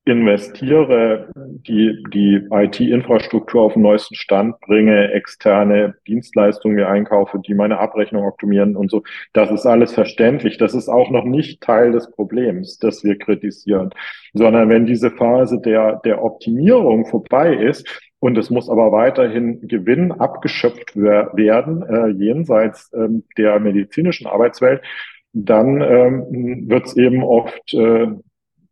investiere, 0.06 1.30
die, 1.36 2.04
die 2.14 2.46
IT-Infrastruktur 2.52 3.62
auf 3.62 3.74
den 3.74 3.84
neuesten 3.84 4.16
Stand 4.16 4.60
bringe, 4.60 5.12
externe 5.14 5.96
Dienstleistungen 6.08 6.76
mir 6.76 6.90
einkaufe, 6.90 7.40
die 7.40 7.54
meine 7.54 7.80
Abrechnung 7.80 8.26
optimieren 8.26 8.76
und 8.76 8.92
so. 8.92 9.04
Das 9.32 9.50
ist 9.50 9.66
alles 9.66 9.94
verständlich. 9.94 10.58
Das 10.58 10.74
ist 10.74 10.90
auch 10.90 11.10
noch 11.10 11.24
nicht 11.24 11.62
Teil 11.62 11.94
des 11.94 12.12
Problems, 12.12 12.80
das 12.80 13.04
wir 13.04 13.18
kritisieren, 13.18 13.92
sondern 14.34 14.68
wenn 14.68 14.86
diese 14.86 15.10
Phase 15.10 15.62
der, 15.62 16.02
der 16.04 16.24
Optimierung 16.24 17.06
vorbei 17.06 17.54
ist, 17.54 17.88
und 18.20 18.38
es 18.38 18.50
muss 18.50 18.70
aber 18.70 18.94
weiterhin 18.94 19.68
Gewinn 19.68 20.14
abgeschöpft 20.14 20.96
werden, 20.96 21.84
äh, 21.84 22.08
jenseits 22.08 22.90
ähm, 22.94 23.26
der 23.38 23.60
medizinischen 23.60 24.28
Arbeitswelt, 24.28 24.82
dann 25.34 25.82
ähm, 25.82 26.70
wird 26.70 26.86
es 26.86 26.96
eben 26.96 27.22
oft 27.22 27.74
äh, 27.74 28.08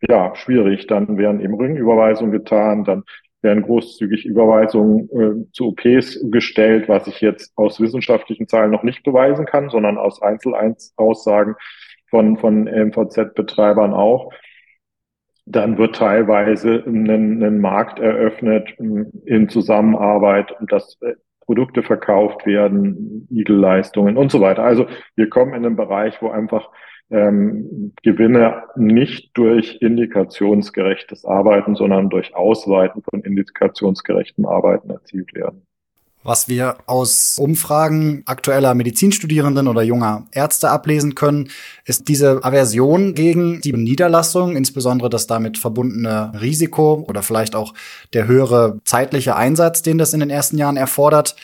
ja, 0.08 0.36
schwierig. 0.36 0.88
Dann 0.88 1.18
werden 1.18 1.42
eben 1.42 1.54
Rückenüberweisungen 1.54 2.32
getan, 2.32 2.84
dann 2.84 3.04
werden 3.42 3.64
großzügig 3.64 4.26
Überweisungen 4.26 5.10
äh, 5.10 5.52
zu 5.52 5.70
OPs 5.70 6.20
gestellt, 6.30 6.88
was 6.88 7.08
ich 7.08 7.22
jetzt 7.22 7.58
aus 7.58 7.80
wissenschaftlichen 7.80 8.48
Zahlen 8.48 8.72
noch 8.72 8.84
nicht 8.84 9.04
beweisen 9.04 9.46
kann, 9.46 9.70
sondern 9.70 9.98
aus 9.98 10.22
Einzelaussagen 10.22 11.56
von, 12.10 12.38
von 12.38 12.66
MVZ-Betreibern 12.66 13.94
auch. 13.94 14.32
Dann 15.46 15.78
wird 15.80 15.96
teilweise 15.96 16.84
ein, 16.86 17.44
ein 17.44 17.60
Markt 17.60 18.00
eröffnet 18.00 18.70
in 18.78 19.50
Zusammenarbeit, 19.50 20.56
dass 20.68 21.00
äh, 21.02 21.16
Produkte 21.46 21.82
verkauft 21.82 22.46
werden, 22.46 23.28
Igelleistungen 23.32 24.18
und 24.18 24.32
so 24.32 24.40
weiter. 24.40 24.64
Also 24.64 24.86
wir 25.16 25.30
kommen 25.30 25.54
in 25.54 25.66
einen 25.66 25.76
Bereich, 25.76 26.22
wo 26.22 26.30
einfach 26.30 26.70
ähm, 27.12 27.94
Gewinne 28.04 28.64
nicht 28.76 29.32
durch 29.38 29.78
indikationsgerechtes 29.82 31.26
Arbeiten, 31.26 31.76
sondern 31.76 32.10
durch 32.10 32.36
Ausweiten 32.36 33.04
von 33.04 33.22
indikationsgerechten 33.22 34.46
Arbeiten 34.46 34.90
erzielt 34.90 35.34
werden. 35.36 35.62
Was 36.24 36.48
wir 36.48 36.78
aus 36.86 37.40
Umfragen 37.40 38.22
aktueller 38.28 38.76
Medizinstudierenden 38.76 39.68
oder 39.68 39.82
junger 39.82 40.28
Ärzte 40.32 40.70
ablesen 40.70 41.16
können, 41.16 41.50
ist 41.84 42.08
diese 42.08 42.46
Aversion 42.46 43.16
gegen 43.16 43.60
die 43.62 43.74
Niederlassung, 43.74 44.56
insbesondere 44.56 45.10
das 45.10 45.26
damit 45.26 45.58
verbundene 45.58 46.32
Risiko 46.40 47.04
oder 47.10 47.24
vielleicht 47.24 47.56
auch 47.56 47.74
der 48.14 48.28
höhere 48.28 48.78
zeitliche 48.86 49.36
Einsatz, 49.36 49.82
den 49.82 49.98
das 49.98 50.14
in 50.14 50.20
den 50.20 50.30
ersten 50.30 50.60
Jahren 50.60 50.78
erfordert. 50.78 51.36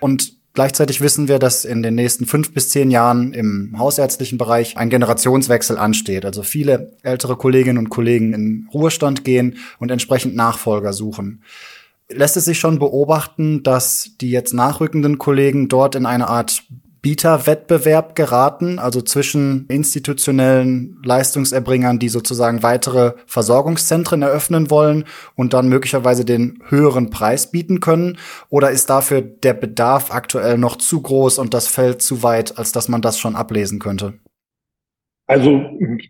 Und 0.00 0.34
Gleichzeitig 0.54 1.00
wissen 1.00 1.26
wir, 1.26 1.40
dass 1.40 1.64
in 1.64 1.82
den 1.82 1.96
nächsten 1.96 2.26
fünf 2.26 2.54
bis 2.54 2.68
zehn 2.68 2.92
Jahren 2.92 3.32
im 3.32 3.74
hausärztlichen 3.76 4.38
Bereich 4.38 4.76
ein 4.76 4.88
Generationswechsel 4.88 5.76
ansteht. 5.76 6.24
Also 6.24 6.44
viele 6.44 6.92
ältere 7.02 7.34
Kolleginnen 7.34 7.78
und 7.78 7.88
Kollegen 7.90 8.32
in 8.32 8.68
Ruhestand 8.72 9.24
gehen 9.24 9.56
und 9.80 9.90
entsprechend 9.90 10.36
Nachfolger 10.36 10.92
suchen. 10.92 11.42
Lässt 12.08 12.36
es 12.36 12.44
sich 12.44 12.60
schon 12.60 12.78
beobachten, 12.78 13.64
dass 13.64 14.12
die 14.20 14.30
jetzt 14.30 14.54
nachrückenden 14.54 15.18
Kollegen 15.18 15.68
dort 15.68 15.96
in 15.96 16.06
eine 16.06 16.28
Art 16.28 16.62
Bieterwettbewerb 17.04 18.14
geraten, 18.14 18.78
also 18.78 19.02
zwischen 19.02 19.66
institutionellen 19.68 21.02
Leistungserbringern, 21.04 21.98
die 21.98 22.08
sozusagen 22.08 22.62
weitere 22.62 23.12
Versorgungszentren 23.26 24.22
eröffnen 24.22 24.70
wollen 24.70 25.04
und 25.36 25.52
dann 25.52 25.68
möglicherweise 25.68 26.24
den 26.24 26.62
höheren 26.70 27.10
Preis 27.10 27.50
bieten 27.50 27.80
können? 27.80 28.16
Oder 28.48 28.70
ist 28.70 28.88
dafür 28.88 29.20
der 29.20 29.52
Bedarf 29.52 30.14
aktuell 30.14 30.56
noch 30.56 30.76
zu 30.76 31.02
groß 31.02 31.38
und 31.38 31.52
das 31.52 31.68
Feld 31.68 32.00
zu 32.00 32.22
weit, 32.22 32.56
als 32.56 32.72
dass 32.72 32.88
man 32.88 33.02
das 33.02 33.18
schon 33.18 33.36
ablesen 33.36 33.80
könnte? 33.80 34.14
Also 35.26 35.62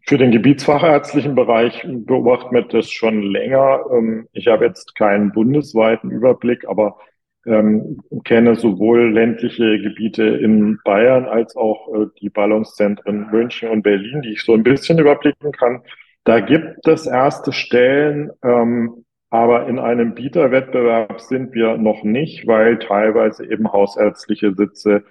für 0.07 0.19
den 0.19 0.31
gebietsfachärztlichen 0.31 1.35
Bereich 1.35 1.85
beobachten 1.89 2.55
wir 2.55 2.63
das 2.63 2.89
schon 2.89 3.21
länger. 3.21 3.81
Ähm, 3.93 4.29
ich 4.33 4.47
habe 4.47 4.65
jetzt 4.65 4.95
keinen 4.95 5.33
bundesweiten 5.33 6.13
Überblick, 6.13 6.69
aber 6.69 6.99
ähm, 7.47 8.01
kenne 8.25 8.57
sowohl 8.57 9.13
ländliche 9.13 9.81
Gebiete 9.81 10.25
in 10.25 10.79
Bayern 10.85 11.27
als 11.27 11.57
auch 11.57 11.89
äh, 11.95 12.07
die 12.21 12.31
Ballungszentren 12.31 13.31
München 13.31 13.69
und 13.71 13.83
Berlin, 13.83 14.23
die 14.23 14.33
ich 14.33 14.43
so 14.43 14.55
ein 14.55 14.63
bisschen 14.63 14.99
überblicken 14.99 15.53
kann. 15.53 15.83
Da 16.25 16.41
gibt 16.41 16.87
es 16.89 17.07
erste 17.07 17.53
Stellen, 17.53 18.31
ähm, 18.43 19.05
aber 19.31 19.67
in 19.69 19.79
einem 19.79 20.15
Bieterwettbewerb 20.15 21.21
sind 21.21 21.55
wir 21.55 21.77
noch 21.77 22.03
nicht, 22.05 22.47
weil 22.47 22.79
teilweise 22.79 23.45
eben 23.51 23.73
hausärztliche 23.73 24.55
Sitze 24.55 25.05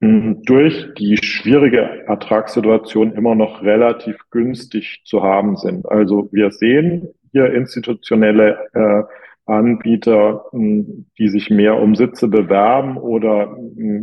hm, 0.00 0.42
durch 0.44 0.92
die 0.98 1.16
schwierige 1.16 2.06
Ertragssituation 2.06 3.12
immer 3.14 3.34
noch 3.34 3.62
relativ 3.62 4.18
günstig 4.30 5.02
zu 5.04 5.22
haben 5.22 5.56
sind. 5.56 5.88
Also 5.88 6.28
wir 6.32 6.50
sehen 6.50 7.08
hier 7.32 7.52
institutionelle 7.54 8.68
äh, 8.74 9.02
Anbieter, 9.46 10.44
die 10.52 11.28
sich 11.28 11.50
mehr 11.50 11.80
um 11.80 11.94
Sitze 11.94 12.28
bewerben 12.28 12.96
oder 12.96 13.56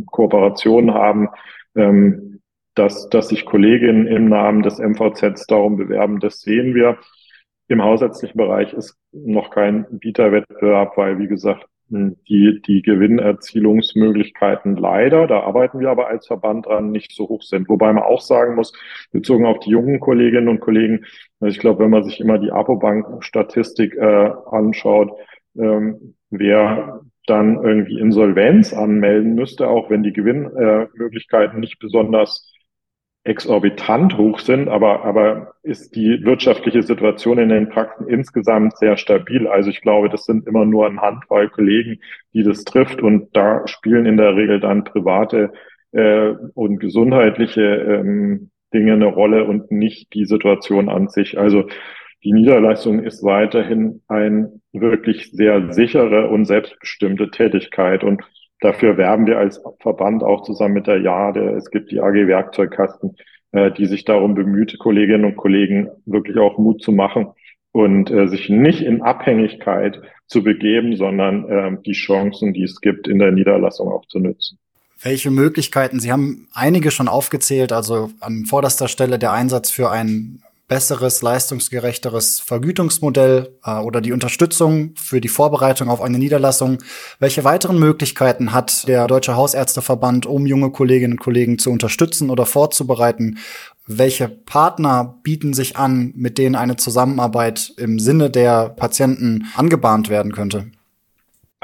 Kooperationen 0.06 0.94
haben, 0.94 1.28
ähm, 1.74 2.40
dass, 2.74 3.08
dass 3.08 3.28
sich 3.28 3.44
Kolleginnen 3.44 4.06
im 4.06 4.28
Namen 4.28 4.62
des 4.62 4.78
MVZs 4.78 5.46
darum 5.46 5.76
bewerben. 5.76 6.18
Das 6.20 6.40
sehen 6.40 6.74
wir. 6.74 6.98
Im 7.68 7.82
hausärztlichen 7.82 8.36
Bereich 8.36 8.72
ist 8.72 8.98
noch 9.12 9.50
kein 9.50 9.86
Bieterwettbewerb, 9.90 10.96
weil, 10.96 11.18
wie 11.18 11.28
gesagt, 11.28 11.66
die, 11.88 12.60
die 12.66 12.82
Gewinnerzielungsmöglichkeiten 12.82 14.76
leider, 14.76 15.26
da 15.26 15.40
arbeiten 15.40 15.80
wir 15.80 15.90
aber 15.90 16.08
als 16.08 16.26
Verband 16.26 16.66
dran, 16.66 16.90
nicht 16.90 17.12
so 17.12 17.28
hoch 17.28 17.42
sind. 17.42 17.68
Wobei 17.68 17.92
man 17.92 18.02
auch 18.02 18.20
sagen 18.20 18.54
muss, 18.54 18.72
bezogen 19.12 19.46
auf 19.46 19.60
die 19.60 19.70
jungen 19.70 20.00
Kolleginnen 20.00 20.48
und 20.48 20.60
Kollegen, 20.60 21.04
ich 21.46 21.58
glaube, 21.58 21.84
wenn 21.84 21.90
man 21.90 22.04
sich 22.04 22.20
immer 22.20 22.38
die 22.38 22.52
Apobank-Statistik 22.52 23.94
äh, 23.96 24.30
anschaut, 24.50 25.12
ähm, 25.56 26.14
wer 26.30 27.00
dann 27.26 27.62
irgendwie 27.62 27.98
Insolvenz 27.98 28.72
anmelden 28.74 29.34
müsste, 29.34 29.68
auch 29.68 29.90
wenn 29.90 30.02
die 30.02 30.12
Gewinnmöglichkeiten 30.12 31.58
äh, 31.58 31.60
nicht 31.60 31.78
besonders 31.78 32.50
exorbitant 33.24 34.18
hoch 34.18 34.38
sind, 34.38 34.68
aber, 34.68 35.04
aber 35.04 35.54
ist 35.62 35.96
die 35.96 36.22
wirtschaftliche 36.24 36.82
Situation 36.82 37.38
in 37.38 37.48
den 37.48 37.70
Praxen 37.70 38.06
insgesamt 38.06 38.76
sehr 38.76 38.98
stabil. 38.98 39.48
Also 39.48 39.70
ich 39.70 39.80
glaube, 39.80 40.10
das 40.10 40.26
sind 40.26 40.46
immer 40.46 40.66
nur 40.66 40.86
ein 40.86 41.00
Handvoll 41.00 41.48
Kollegen, 41.48 42.00
die 42.34 42.42
das 42.42 42.64
trifft 42.64 43.00
und 43.00 43.34
da 43.34 43.66
spielen 43.66 44.04
in 44.04 44.18
der 44.18 44.36
Regel 44.36 44.60
dann 44.60 44.84
private 44.84 45.52
äh, 45.92 46.34
und 46.52 46.78
gesundheitliche 46.80 47.62
ähm, 47.62 48.50
Dinge 48.74 48.94
eine 48.94 49.06
Rolle 49.06 49.44
und 49.44 49.70
nicht 49.70 50.12
die 50.12 50.26
Situation 50.26 50.88
an 50.88 51.08
sich. 51.08 51.38
Also 51.38 51.64
die 52.22 52.32
Niederlassung 52.32 53.02
ist 53.02 53.22
weiterhin 53.22 54.02
ein 54.08 54.60
wirklich 54.72 55.30
sehr 55.30 55.72
sichere 55.72 56.28
und 56.28 56.44
selbstbestimmte 56.44 57.30
Tätigkeit 57.30 58.04
und 58.04 58.22
Dafür 58.64 58.96
werben 58.96 59.26
wir 59.26 59.38
als 59.38 59.62
Verband 59.80 60.22
auch 60.22 60.42
zusammen 60.42 60.72
mit 60.72 60.86
der 60.86 60.98
JADE. 60.98 61.50
Es 61.50 61.70
gibt 61.70 61.90
die 61.90 62.00
AG 62.00 62.14
Werkzeugkasten, 62.14 63.14
äh, 63.52 63.70
die 63.70 63.84
sich 63.84 64.06
darum 64.06 64.34
bemüht, 64.34 64.78
Kolleginnen 64.78 65.26
und 65.26 65.36
Kollegen 65.36 65.90
wirklich 66.06 66.38
auch 66.38 66.56
Mut 66.56 66.82
zu 66.82 66.90
machen 66.90 67.26
und 67.72 68.10
äh, 68.10 68.26
sich 68.26 68.48
nicht 68.48 68.80
in 68.80 69.02
Abhängigkeit 69.02 70.00
zu 70.26 70.42
begeben, 70.42 70.96
sondern 70.96 71.46
äh, 71.46 71.76
die 71.84 71.92
Chancen, 71.92 72.54
die 72.54 72.62
es 72.62 72.80
gibt, 72.80 73.06
in 73.06 73.18
der 73.18 73.32
Niederlassung 73.32 73.88
auch 73.88 74.06
zu 74.06 74.18
nutzen. 74.18 74.58
Welche 75.04 75.30
Möglichkeiten? 75.30 76.00
Sie 76.00 76.10
haben 76.10 76.48
einige 76.54 76.90
schon 76.90 77.08
aufgezählt, 77.08 77.72
also 77.72 78.10
an 78.20 78.46
vorderster 78.46 78.88
Stelle 78.88 79.18
der 79.18 79.32
Einsatz 79.32 79.70
für 79.70 79.90
ein 79.90 80.42
besseres, 80.66 81.20
leistungsgerechteres 81.20 82.40
Vergütungsmodell 82.40 83.50
äh, 83.66 83.80
oder 83.80 84.00
die 84.00 84.12
Unterstützung 84.12 84.94
für 84.96 85.20
die 85.20 85.28
Vorbereitung 85.28 85.90
auf 85.90 86.00
eine 86.00 86.18
Niederlassung. 86.18 86.78
Welche 87.18 87.44
weiteren 87.44 87.78
Möglichkeiten 87.78 88.52
hat 88.52 88.88
der 88.88 89.06
Deutsche 89.06 89.36
Hausärzteverband, 89.36 90.24
um 90.24 90.46
junge 90.46 90.70
Kolleginnen 90.70 91.14
und 91.14 91.20
Kollegen 91.20 91.58
zu 91.58 91.70
unterstützen 91.70 92.30
oder 92.30 92.46
vorzubereiten? 92.46 93.36
Welche 93.86 94.26
Partner 94.26 95.18
bieten 95.22 95.52
sich 95.52 95.76
an, 95.76 96.14
mit 96.16 96.38
denen 96.38 96.56
eine 96.56 96.76
Zusammenarbeit 96.76 97.74
im 97.76 97.98
Sinne 97.98 98.30
der 98.30 98.70
Patienten 98.70 99.48
angebahnt 99.54 100.08
werden 100.08 100.32
könnte? 100.32 100.70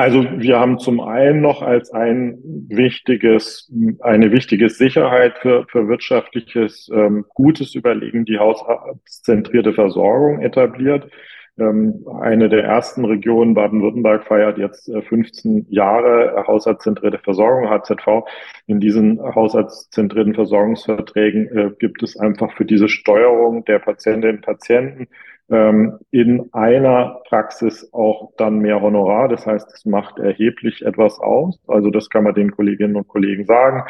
Also 0.01 0.25
wir 0.39 0.59
haben 0.59 0.79
zum 0.79 0.99
einen 1.01 1.43
noch 1.43 1.61
als 1.61 1.91
ein 1.91 2.39
wichtiges, 2.71 3.71
eine 4.01 4.33
wichtige 4.33 4.71
Sicherheit 4.71 5.37
für, 5.43 5.67
für 5.69 5.89
wirtschaftliches 5.89 6.91
ähm, 6.91 7.27
gutes 7.35 7.75
Überlegen 7.75 8.25
die 8.25 8.39
hauszentrierte 8.39 9.75
Versorgung 9.75 10.41
etabliert. 10.41 11.11
Ähm, 11.59 12.07
eine 12.19 12.49
der 12.49 12.65
ersten 12.65 13.05
Regionen 13.05 13.53
Baden-Württemberg 13.53 14.25
feiert 14.25 14.57
jetzt 14.57 14.89
äh, 14.89 15.03
15 15.03 15.67
Jahre 15.69 16.45
haushaltszentrierte 16.47 17.19
Versorgung, 17.19 17.69
HZV. 17.69 18.25
In 18.67 18.81
diesen 18.81 19.21
haushaltszentrierten 19.21 20.35
Versorgungsverträgen 20.35 21.47
äh, 21.55 21.71
gibt 21.79 22.03
es 22.03 22.17
einfach 22.17 22.57
für 22.57 22.65
diese 22.65 22.89
Steuerung 22.89 23.67
der 23.67 23.81
Patientinnen 23.81 24.37
und 24.37 24.47
Patienten 24.47 25.09
in 25.51 26.49
einer 26.53 27.23
Praxis 27.29 27.89
auch 27.93 28.31
dann 28.37 28.61
mehr 28.61 28.81
Honorar. 28.81 29.29
Das 29.29 29.47
heißt, 29.47 29.73
es 29.75 29.85
macht 29.85 30.21
erheblich 30.21 30.83
etwas 30.83 31.19
aus. 31.19 31.59
Also 31.67 31.91
das 31.91 32.09
kann 32.09 32.23
man 32.23 32.35
den 32.35 32.53
Kolleginnen 32.53 32.95
und 32.95 33.09
Kollegen 33.09 33.47
sagen. 33.47 33.83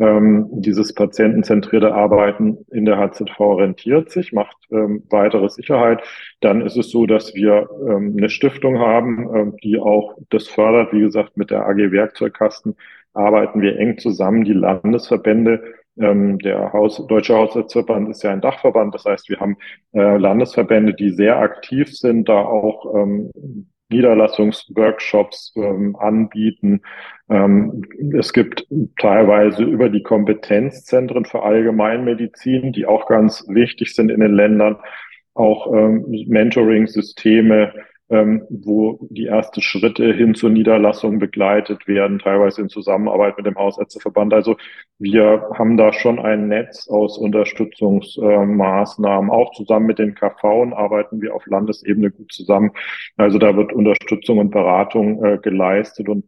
Ähm, 0.00 0.48
dieses 0.52 0.94
patientenzentrierte 0.94 1.92
Arbeiten 1.94 2.64
in 2.70 2.86
der 2.86 2.96
HZV 2.96 3.38
rentiert 3.38 4.10
sich, 4.10 4.32
macht 4.32 4.56
ähm, 4.70 5.02
weitere 5.10 5.48
Sicherheit. 5.50 6.02
Dann 6.40 6.62
ist 6.62 6.76
es 6.76 6.90
so, 6.90 7.06
dass 7.06 7.34
wir 7.34 7.68
ähm, 7.86 8.14
eine 8.16 8.30
Stiftung 8.30 8.78
haben, 8.78 9.28
ähm, 9.34 9.56
die 9.62 9.78
auch 9.78 10.16
das 10.30 10.48
fördert. 10.48 10.92
Wie 10.92 11.00
gesagt, 11.00 11.36
mit 11.36 11.50
der 11.50 11.66
AG 11.66 11.92
Werkzeugkasten 11.92 12.76
arbeiten 13.12 13.60
wir 13.60 13.78
eng 13.78 13.98
zusammen. 13.98 14.44
Die 14.44 14.54
Landesverbände 14.54 15.54
ähm, 15.54 15.74
der 16.00 16.72
Haus, 16.72 17.04
Deutsche 17.06 17.34
Haushaltsverband 17.34 18.08
ist 18.08 18.22
ja 18.22 18.32
ein 18.32 18.40
Dachverband. 18.40 18.94
Das 18.94 19.04
heißt, 19.04 19.28
wir 19.28 19.38
haben 19.40 19.56
äh, 19.92 20.16
Landesverbände, 20.16 20.94
die 20.94 21.10
sehr 21.10 21.38
aktiv 21.38 21.94
sind, 21.96 22.28
da 22.28 22.40
auch 22.40 22.94
ähm, 22.94 23.30
Niederlassungsworkshops 23.90 25.52
ähm, 25.56 25.96
anbieten. 25.96 26.82
Ähm, 27.28 27.84
es 28.16 28.32
gibt 28.32 28.66
teilweise 28.98 29.64
über 29.64 29.88
die 29.88 30.02
Kompetenzzentren 30.02 31.24
für 31.24 31.42
Allgemeinmedizin, 31.42 32.72
die 32.72 32.86
auch 32.86 33.06
ganz 33.06 33.44
wichtig 33.48 33.94
sind 33.94 34.10
in 34.10 34.20
den 34.20 34.32
Ländern, 34.32 34.78
auch 35.34 35.72
ähm, 35.72 36.04
Mentoring-Systeme, 36.28 37.74
ähm, 38.10 38.42
wo 38.50 39.06
die 39.10 39.26
ersten 39.26 39.62
Schritte 39.62 40.12
hin 40.12 40.34
zur 40.34 40.50
Niederlassung 40.50 41.20
begleitet 41.20 41.86
werden, 41.86 42.18
teilweise 42.18 42.62
in 42.62 42.68
Zusammenarbeit 42.68 43.36
mit 43.36 43.46
dem 43.46 43.54
Hausärzteverband. 43.54 44.34
Also 44.34 44.56
wir 44.98 45.48
haben 45.54 45.76
da 45.76 45.92
schon 45.92 46.18
ein 46.18 46.48
Netz 46.48 46.88
aus 46.88 47.16
Unterstützungsmaßnahmen. 47.18 49.30
Auch 49.30 49.52
zusammen 49.52 49.86
mit 49.86 50.00
den 50.00 50.16
KV 50.16 50.72
arbeiten 50.74 51.22
wir 51.22 51.32
auf 51.34 51.46
Landesebene 51.46 52.10
gut 52.10 52.32
zusammen. 52.32 52.72
Also 53.16 53.38
da 53.38 53.56
wird 53.56 53.72
Unterstützung 53.72 54.38
und 54.38 54.50
Beratung 54.50 55.24
äh, 55.24 55.38
geleistet 55.38 56.08
und 56.08 56.24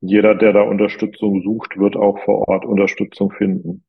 jeder, 0.00 0.34
der 0.34 0.52
da 0.52 0.62
Unterstützung 0.62 1.42
sucht, 1.42 1.78
wird 1.78 1.96
auch 1.96 2.18
vor 2.24 2.48
Ort 2.48 2.64
Unterstützung 2.64 3.30
finden. 3.32 3.82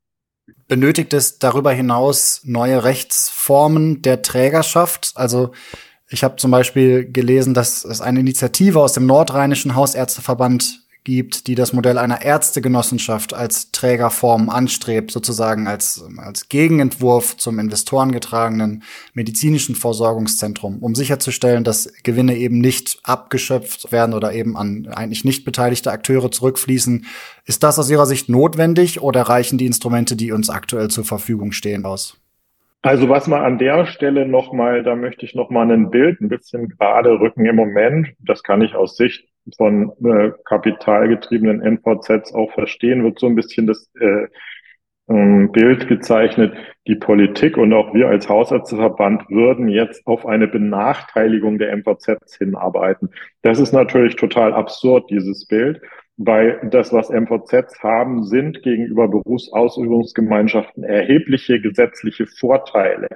Benötigt 0.67 1.13
es 1.13 1.39
darüber 1.39 1.71
hinaus 1.71 2.41
neue 2.45 2.83
Rechtsformen 2.83 4.01
der 4.01 4.21
Trägerschaft? 4.21 5.13
Also 5.15 5.51
ich 6.09 6.23
habe 6.23 6.37
zum 6.37 6.51
Beispiel 6.51 7.11
gelesen, 7.11 7.53
dass 7.53 7.83
es 7.83 8.01
eine 8.01 8.21
Initiative 8.21 8.79
aus 8.79 8.93
dem 8.93 9.05
Nordrheinischen 9.05 9.75
Hausärzteverband 9.75 10.87
gibt, 11.07 11.47
die 11.47 11.55
das 11.55 11.71
Modell 11.71 11.97
einer 11.97 12.21
Ärztegenossenschaft 12.21 13.33
als 13.33 13.71
Trägerform 13.71 14.49
anstrebt, 14.49 15.09
sozusagen 15.09 15.65
als, 15.65 16.03
als 16.17 16.49
Gegenentwurf 16.49 17.37
zum 17.37 17.59
investorengetragenen 17.59 18.83
medizinischen 19.13 19.75
Versorgungszentrum, 19.75 20.79
um 20.79 20.95
sicherzustellen, 20.95 21.63
dass 21.63 21.89
Gewinne 22.03 22.35
eben 22.35 22.59
nicht 22.59 22.99
abgeschöpft 23.03 23.89
werden 23.93 24.13
oder 24.13 24.33
eben 24.33 24.57
an 24.57 24.87
eigentlich 24.87 25.23
nicht 25.23 25.45
beteiligte 25.45 25.93
Akteure 25.93 26.29
zurückfließen. 26.29 27.05
Ist 27.45 27.63
das 27.63 27.79
aus 27.79 27.89
Ihrer 27.89 28.05
Sicht 28.05 28.27
notwendig 28.27 29.01
oder 29.01 29.21
reichen 29.21 29.57
die 29.57 29.65
Instrumente, 29.65 30.17
die 30.17 30.33
uns 30.33 30.49
aktuell 30.49 30.89
zur 30.89 31.05
Verfügung 31.05 31.53
stehen, 31.53 31.85
aus? 31.85 32.17
Also 32.87 33.09
was 33.09 33.27
man 33.27 33.43
an 33.43 33.57
der 33.57 33.85
Stelle 33.85 34.25
nochmal, 34.25 34.81
da 34.81 34.95
möchte 34.95 35.25
ich 35.25 35.35
nochmal 35.35 35.69
ein 35.69 35.89
Bild 35.89 36.21
ein 36.21 36.29
bisschen 36.29 36.69
gerade 36.69 37.19
rücken 37.19 37.45
im 37.45 37.57
Moment. 37.57 38.13
Das 38.19 38.43
kann 38.43 38.61
ich 38.61 38.75
aus 38.75 38.95
Sicht 38.95 39.27
von 39.57 39.91
äh, 40.05 40.31
kapitalgetriebenen 40.45 41.61
NVZs 41.61 42.33
auch 42.33 42.49
verstehen, 42.53 43.03
wird 43.03 43.19
so 43.19 43.27
ein 43.27 43.35
bisschen 43.35 43.67
das 43.67 43.91
äh, 43.99 44.27
ähm, 45.09 45.51
Bild 45.51 45.89
gezeichnet. 45.89 46.53
Die 46.87 46.95
Politik 46.95 47.57
und 47.57 47.73
auch 47.73 47.93
wir 47.93 48.07
als 48.07 48.29
Hausärzteverband 48.29 49.29
würden 49.29 49.67
jetzt 49.67 50.07
auf 50.07 50.25
eine 50.25 50.47
Benachteiligung 50.47 51.57
der 51.57 51.75
MVZs 51.75 52.37
hinarbeiten. 52.37 53.09
Das 53.41 53.59
ist 53.59 53.73
natürlich 53.73 54.15
total 54.15 54.53
absurd, 54.53 55.09
dieses 55.09 55.45
Bild 55.45 55.81
weil 56.17 56.67
das, 56.71 56.91
was 56.91 57.09
MVZs 57.09 57.81
haben, 57.81 58.23
sind 58.23 58.63
gegenüber 58.63 59.07
Berufsausübungsgemeinschaften 59.07 60.83
erhebliche 60.83 61.61
gesetzliche 61.61 62.25
Vorteile. 62.25 63.07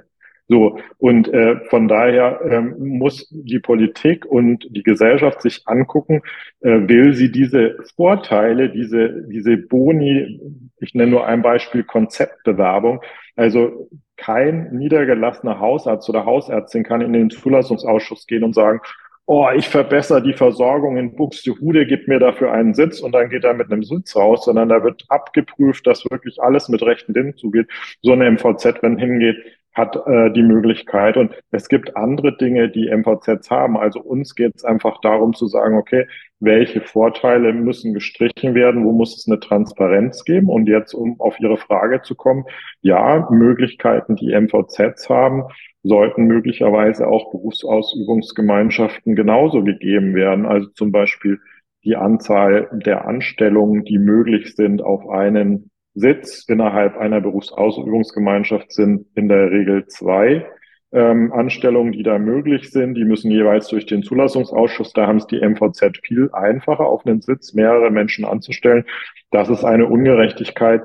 So, 0.48 0.78
und 0.98 1.28
äh, 1.32 1.60
von 1.70 1.88
daher 1.88 2.40
ähm, 2.44 2.74
muss 2.78 3.28
die 3.30 3.60
Politik 3.60 4.26
und 4.26 4.66
die 4.70 4.82
Gesellschaft 4.82 5.40
sich 5.40 5.62
angucken, 5.66 6.20
äh, 6.60 6.88
will 6.88 7.14
sie 7.14 7.32
diese 7.32 7.76
Vorteile, 7.96 8.68
diese, 8.68 9.22
diese 9.28 9.56
Boni, 9.56 10.40
ich 10.78 10.94
nenne 10.94 11.10
nur 11.10 11.26
ein 11.26 11.42
Beispiel 11.42 11.84
Konzeptbewerbung, 11.84 13.00
also 13.36 13.88
kein 14.16 14.72
niedergelassener 14.72 15.58
Hausarzt 15.58 16.08
oder 16.08 16.26
Hausärztin 16.26 16.84
kann 16.84 17.00
in 17.00 17.12
den 17.12 17.30
Zulassungsausschuss 17.30 18.26
gehen 18.26 18.44
und 18.44 18.54
sagen, 18.54 18.80
oh, 19.26 19.48
ich 19.54 19.68
verbessere 19.68 20.22
die 20.22 20.32
Versorgung 20.34 20.96
in 20.96 21.14
Buxtehude, 21.14 21.86
gib 21.86 22.08
mir 22.08 22.18
dafür 22.18 22.52
einen 22.52 22.74
Sitz 22.74 23.00
und 23.00 23.12
dann 23.12 23.30
geht 23.30 23.44
er 23.44 23.54
mit 23.54 23.70
einem 23.70 23.82
Sitz 23.82 24.16
raus, 24.16 24.44
sondern 24.44 24.68
da 24.68 24.82
wird 24.82 25.04
abgeprüft, 25.08 25.86
dass 25.86 26.04
wirklich 26.10 26.42
alles 26.42 26.68
mit 26.68 26.82
rechten 26.82 27.14
Dingen 27.14 27.36
zugeht. 27.36 27.68
So 28.02 28.12
eine 28.12 28.30
MVZ, 28.30 28.82
wenn 28.82 28.98
hingeht, 28.98 29.36
hat 29.74 29.96
äh, 30.06 30.30
die 30.32 30.42
Möglichkeit. 30.42 31.16
Und 31.16 31.32
es 31.50 31.68
gibt 31.68 31.96
andere 31.96 32.36
Dinge, 32.36 32.68
die 32.68 32.90
MVZs 32.90 33.50
haben. 33.50 33.76
Also 33.76 34.00
uns 34.00 34.34
geht 34.34 34.54
es 34.56 34.64
einfach 34.64 35.00
darum 35.00 35.34
zu 35.34 35.46
sagen, 35.46 35.76
okay, 35.76 36.06
welche 36.40 36.80
Vorteile 36.80 37.52
müssen 37.52 37.94
gestrichen 37.94 38.54
werden, 38.54 38.84
wo 38.84 38.92
muss 38.92 39.16
es 39.16 39.28
eine 39.28 39.40
Transparenz 39.40 40.24
geben? 40.24 40.48
Und 40.48 40.68
jetzt, 40.68 40.92
um 40.92 41.20
auf 41.20 41.38
Ihre 41.40 41.56
Frage 41.56 42.02
zu 42.02 42.14
kommen, 42.14 42.44
ja, 42.80 43.28
Möglichkeiten, 43.30 44.16
die 44.16 44.34
MVZs 44.34 45.08
haben, 45.08 45.44
sollten 45.82 46.24
möglicherweise 46.24 47.08
auch 47.08 47.30
Berufsausübungsgemeinschaften 47.30 49.16
genauso 49.16 49.62
gegeben 49.64 50.14
werden. 50.14 50.46
Also 50.46 50.68
zum 50.68 50.92
Beispiel 50.92 51.40
die 51.84 51.96
Anzahl 51.96 52.68
der 52.72 53.06
Anstellungen, 53.06 53.84
die 53.84 53.98
möglich 53.98 54.54
sind 54.54 54.82
auf 54.82 55.08
einen 55.08 55.70
Sitz 55.94 56.44
innerhalb 56.48 56.96
einer 56.96 57.20
Berufsausübungsgemeinschaft 57.20 58.72
sind 58.72 59.06
in 59.14 59.28
der 59.28 59.50
Regel 59.50 59.86
zwei 59.86 60.46
ähm, 60.92 61.32
Anstellungen, 61.32 61.92
die 61.92 62.02
da 62.02 62.18
möglich 62.18 62.70
sind. 62.70 62.94
Die 62.94 63.04
müssen 63.04 63.30
jeweils 63.30 63.68
durch 63.68 63.86
den 63.86 64.02
Zulassungsausschuss, 64.02 64.92
da 64.92 65.06
haben 65.06 65.18
es 65.18 65.26
die 65.26 65.40
MVZ 65.40 65.98
viel 66.02 66.30
einfacher, 66.32 66.86
auf 66.86 67.06
einen 67.06 67.20
Sitz 67.20 67.54
mehrere 67.54 67.90
Menschen 67.90 68.24
anzustellen. 68.24 68.84
Das 69.30 69.48
ist 69.48 69.64
eine 69.64 69.86
Ungerechtigkeit, 69.86 70.82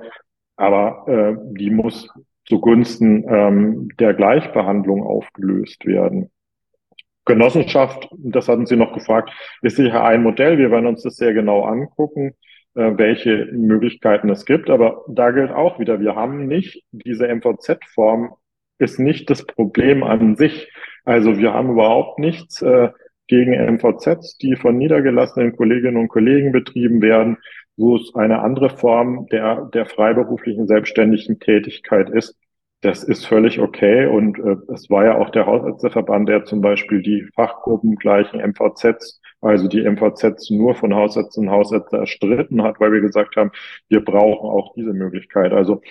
aber 0.56 1.06
äh, 1.08 1.36
die 1.58 1.70
muss 1.70 2.10
zugunsten 2.46 3.26
ähm, 3.28 3.90
der 4.00 4.14
Gleichbehandlung 4.14 5.04
aufgelöst 5.04 5.86
werden. 5.86 6.32
Genossenschaft, 7.26 8.08
das 8.18 8.48
hatten 8.48 8.66
Sie 8.66 8.78
noch 8.78 8.94
gefragt, 8.94 9.32
ist 9.62 9.76
sicher 9.76 10.04
ein 10.04 10.24
Modell. 10.24 10.58
Wir 10.58 10.72
werden 10.72 10.88
uns 10.88 11.04
das 11.04 11.18
sehr 11.18 11.34
genau 11.34 11.64
angucken, 11.64 12.36
welche 12.74 13.48
Möglichkeiten 13.52 14.30
es 14.30 14.46
gibt. 14.46 14.70
Aber 14.70 15.04
da 15.08 15.32
gilt 15.32 15.52
auch 15.52 15.80
wieder, 15.80 16.00
wir 16.00 16.16
haben 16.16 16.48
nicht 16.48 16.84
diese 16.92 17.28
MVZ-Form 17.28 18.34
ist 18.80 19.00
nicht 19.00 19.30
das 19.30 19.46
Problem 19.46 20.04
an 20.04 20.36
sich. 20.36 20.72
Also 21.04 21.38
wir 21.38 21.54
haben 21.54 21.72
überhaupt 21.72 22.20
nichts 22.20 22.62
äh, 22.62 22.90
gegen 23.28 23.54
MVZs, 23.54 24.38
die 24.38 24.56
von 24.56 24.78
niedergelassenen 24.78 25.56
Kolleginnen 25.56 25.98
und 25.98 26.08
Kollegen 26.08 26.52
betrieben 26.52 27.02
werden, 27.02 27.38
wo 27.76 27.96
es 27.96 28.14
eine 28.16 28.40
andere 28.40 28.70
Form 28.70 29.28
der, 29.28 29.70
der 29.74 29.86
freiberuflichen 29.86 30.68
selbstständigen 30.68 31.40
Tätigkeit 31.40 32.10
ist. 32.10 32.38
Das 32.82 33.04
ist 33.04 33.26
völlig 33.26 33.60
okay 33.60 34.06
und 34.06 34.38
äh, 34.38 34.56
es 34.74 34.90
war 34.90 35.06
ja 35.06 35.18
auch 35.18 35.32
der 35.32 35.48
Hausärzteverband, 35.48 36.30
der 36.30 36.46
zum 36.46 36.62
Beispiel 36.62 37.02
die 37.02 37.28
Fachgruppen 37.36 37.96
gleichen 37.96 38.40
MVZs, 38.40 39.20
also 39.42 39.68
die 39.68 39.84
MVZs 39.84 40.50
nur 40.50 40.76
von 40.76 40.96
Hausärzten 40.96 41.48
und 41.48 41.54
Hausärzten 41.54 42.00
erstritten 42.00 42.64
hat, 42.64 42.80
weil 42.80 42.92
wir 42.92 43.02
gesagt 43.02 43.36
haben, 43.36 43.52
wir 43.88 44.04
brauchen 44.04 44.50
auch 44.50 44.74
diese 44.76 44.94
Möglichkeit. 44.94 45.54
Also 45.54 45.82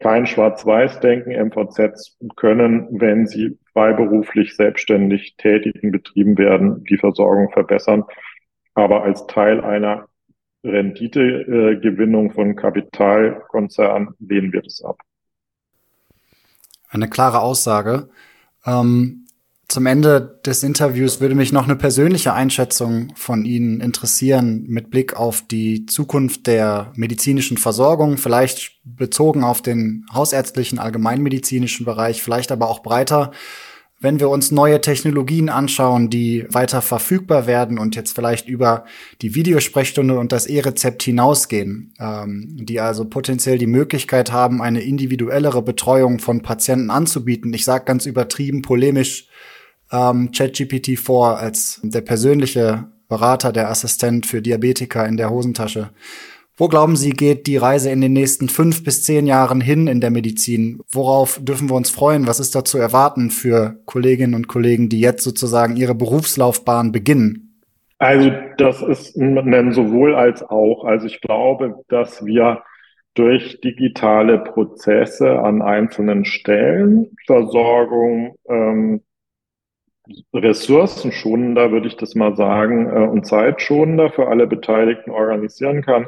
kein 0.00 0.26
Schwarz-Weiß-Denken. 0.26 1.32
MVZs 1.32 2.18
können, 2.36 2.88
wenn 2.90 3.26
sie 3.26 3.58
freiberuflich 3.72 4.56
selbstständig 4.56 5.36
tätigen 5.36 5.92
betrieben 5.92 6.38
werden, 6.38 6.84
die 6.84 6.96
Versorgung 6.96 7.50
verbessern. 7.50 8.04
Aber 8.74 9.02
als 9.02 9.26
Teil 9.26 9.62
einer 9.62 10.08
Renditegewinnung 10.64 12.32
von 12.32 12.56
Kapitalkonzernen 12.56 14.14
lehnen 14.18 14.52
wir 14.52 14.62
das 14.62 14.82
ab. 14.82 15.00
Eine 16.90 17.08
klare 17.08 17.40
Aussage. 17.40 18.08
Ähm, 18.66 19.19
zum 19.70 19.86
Ende 19.86 20.40
des 20.44 20.64
Interviews 20.64 21.20
würde 21.20 21.36
mich 21.36 21.52
noch 21.52 21.64
eine 21.64 21.76
persönliche 21.76 22.34
Einschätzung 22.34 23.12
von 23.14 23.44
Ihnen 23.44 23.80
interessieren 23.80 24.64
mit 24.66 24.90
Blick 24.90 25.14
auf 25.14 25.42
die 25.46 25.86
Zukunft 25.86 26.48
der 26.48 26.92
medizinischen 26.96 27.56
Versorgung, 27.56 28.16
vielleicht 28.16 28.80
bezogen 28.82 29.44
auf 29.44 29.62
den 29.62 30.06
hausärztlichen, 30.12 30.80
allgemeinmedizinischen 30.80 31.86
Bereich, 31.86 32.20
vielleicht 32.20 32.50
aber 32.50 32.68
auch 32.68 32.82
breiter. 32.82 33.30
Wenn 34.00 34.18
wir 34.18 34.28
uns 34.28 34.50
neue 34.50 34.80
Technologien 34.80 35.48
anschauen, 35.48 36.10
die 36.10 36.46
weiter 36.48 36.82
verfügbar 36.82 37.46
werden 37.46 37.78
und 37.78 37.94
jetzt 37.94 38.16
vielleicht 38.16 38.48
über 38.48 38.86
die 39.22 39.36
Videosprechstunde 39.36 40.18
und 40.18 40.32
das 40.32 40.46
E-Rezept 40.46 41.04
hinausgehen, 41.04 41.94
ähm, 42.00 42.56
die 42.60 42.80
also 42.80 43.04
potenziell 43.04 43.58
die 43.58 43.68
Möglichkeit 43.68 44.32
haben, 44.32 44.62
eine 44.62 44.80
individuellere 44.80 45.62
Betreuung 45.62 46.18
von 46.18 46.42
Patienten 46.42 46.90
anzubieten. 46.90 47.52
Ich 47.52 47.64
sage 47.64 47.84
ganz 47.84 48.06
übertrieben 48.06 48.62
polemisch, 48.62 49.28
ähm, 49.92 50.30
ChatGPT-4 50.32 51.34
als 51.34 51.80
der 51.82 52.00
persönliche 52.00 52.88
Berater, 53.08 53.52
der 53.52 53.68
Assistent 53.70 54.26
für 54.26 54.40
Diabetiker 54.40 55.06
in 55.06 55.16
der 55.16 55.30
Hosentasche. 55.30 55.90
Wo 56.56 56.68
glauben 56.68 56.94
Sie, 56.94 57.10
geht 57.10 57.46
die 57.46 57.56
Reise 57.56 57.90
in 57.90 58.02
den 58.02 58.12
nächsten 58.12 58.50
fünf 58.50 58.84
bis 58.84 59.02
zehn 59.02 59.26
Jahren 59.26 59.62
hin 59.62 59.86
in 59.86 60.00
der 60.00 60.10
Medizin? 60.10 60.80
Worauf 60.92 61.40
dürfen 61.42 61.70
wir 61.70 61.74
uns 61.74 61.90
freuen? 61.90 62.26
Was 62.26 62.38
ist 62.38 62.54
da 62.54 62.64
zu 62.64 62.76
erwarten 62.76 63.30
für 63.30 63.80
Kolleginnen 63.86 64.34
und 64.34 64.46
Kollegen, 64.46 64.90
die 64.90 65.00
jetzt 65.00 65.24
sozusagen 65.24 65.76
ihre 65.76 65.94
Berufslaufbahn 65.94 66.92
beginnen? 66.92 67.62
Also 67.98 68.30
das 68.58 68.82
ist 68.82 69.16
ein 69.16 69.72
sowohl 69.72 70.14
als 70.14 70.42
auch. 70.42 70.84
Also 70.84 71.06
ich 71.06 71.20
glaube, 71.20 71.82
dass 71.88 72.24
wir 72.24 72.62
durch 73.14 73.60
digitale 73.62 74.38
Prozesse 74.38 75.38
an 75.38 75.62
einzelnen 75.62 76.24
Stellen 76.24 77.16
Versorgung 77.26 78.36
ähm, 78.48 79.00
ressourcenschonender, 80.32 81.70
würde 81.70 81.88
ich 81.88 81.96
das 81.96 82.14
mal 82.14 82.36
sagen, 82.36 82.86
äh, 82.86 83.08
und 83.08 83.26
zeitschonender 83.26 84.10
für 84.10 84.28
alle 84.28 84.46
Beteiligten 84.46 85.10
organisieren 85.10 85.82
kann, 85.82 86.06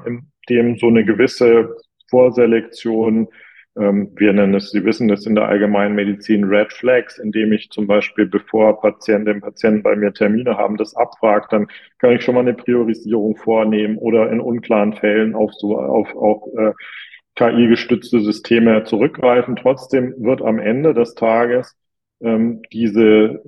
indem 0.49 0.77
so 0.77 0.89
eine 0.89 1.05
gewisse 1.05 1.77
Vorselektion, 2.11 3.29
ähm, 3.77 4.13
wir 4.17 4.33
nennen 4.33 4.55
es, 4.55 4.71
Sie 4.71 4.85
wissen 4.85 5.09
das 5.09 5.27
in 5.27 5.35
der 5.35 5.49
allgemeinen 5.49 5.95
Medizin 5.95 6.45
Red 6.45 6.73
Flags, 6.73 7.19
indem 7.19 7.53
ich 7.53 7.71
zum 7.71 7.87
Beispiel, 7.87 8.27
bevor 8.27 8.81
Patientinnen 8.81 9.37
und 9.37 9.49
Patienten 9.49 9.83
bei 9.83 9.97
mir 9.97 10.13
Termine 10.13 10.57
haben, 10.57 10.77
das 10.77 10.95
abfragt, 10.95 11.53
dann 11.53 11.69
kann 11.99 12.13
ich 12.13 12.23
schon 12.23 12.35
mal 12.35 12.41
eine 12.41 12.55
Priorisierung 12.55 13.37
vornehmen 13.37 13.97
oder 13.99 14.31
in 14.31 14.41
unklaren 14.41 14.93
Fällen 14.93 15.35
auf 15.35 15.53
so, 15.55 15.79
auf, 15.79 16.15
auf 16.15 16.43
äh, 16.57 16.73
KI-gestützte 17.37 18.21
Systeme 18.21 18.85
zurückgreifen. 18.85 19.57
Trotzdem 19.57 20.15
wird 20.19 20.43
am 20.43 20.59
Ende 20.59 20.93
des 20.93 21.15
Tages 21.15 21.75
ähm, 22.21 22.63
diese 22.73 23.43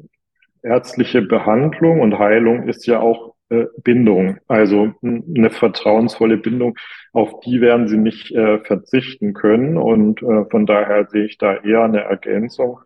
ärztliche 0.64 1.22
Behandlung 1.22 2.00
und 2.00 2.18
Heilung 2.18 2.68
ist 2.68 2.86
ja 2.86 3.00
auch 3.00 3.34
äh, 3.50 3.66
Bindung, 3.82 4.38
also 4.48 4.92
eine 5.02 5.50
vertrauensvolle 5.50 6.38
Bindung, 6.38 6.76
auf 7.12 7.40
die 7.40 7.60
werden 7.60 7.88
sie 7.88 7.98
nicht 7.98 8.32
äh, 8.32 8.58
verzichten 8.60 9.34
können. 9.34 9.76
Und 9.76 10.22
äh, 10.22 10.46
von 10.50 10.66
daher 10.66 11.06
sehe 11.06 11.26
ich 11.26 11.38
da 11.38 11.56
eher 11.56 11.84
eine 11.84 12.00
Ergänzung, 12.00 12.80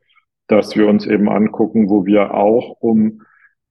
dass 0.49 0.77
wir 0.77 0.89
uns 0.89 1.07
eben 1.07 1.29
angucken, 1.29 1.89
wo 1.89 2.05
wir 2.05 2.35
auch 2.35 2.77
um 2.81 3.23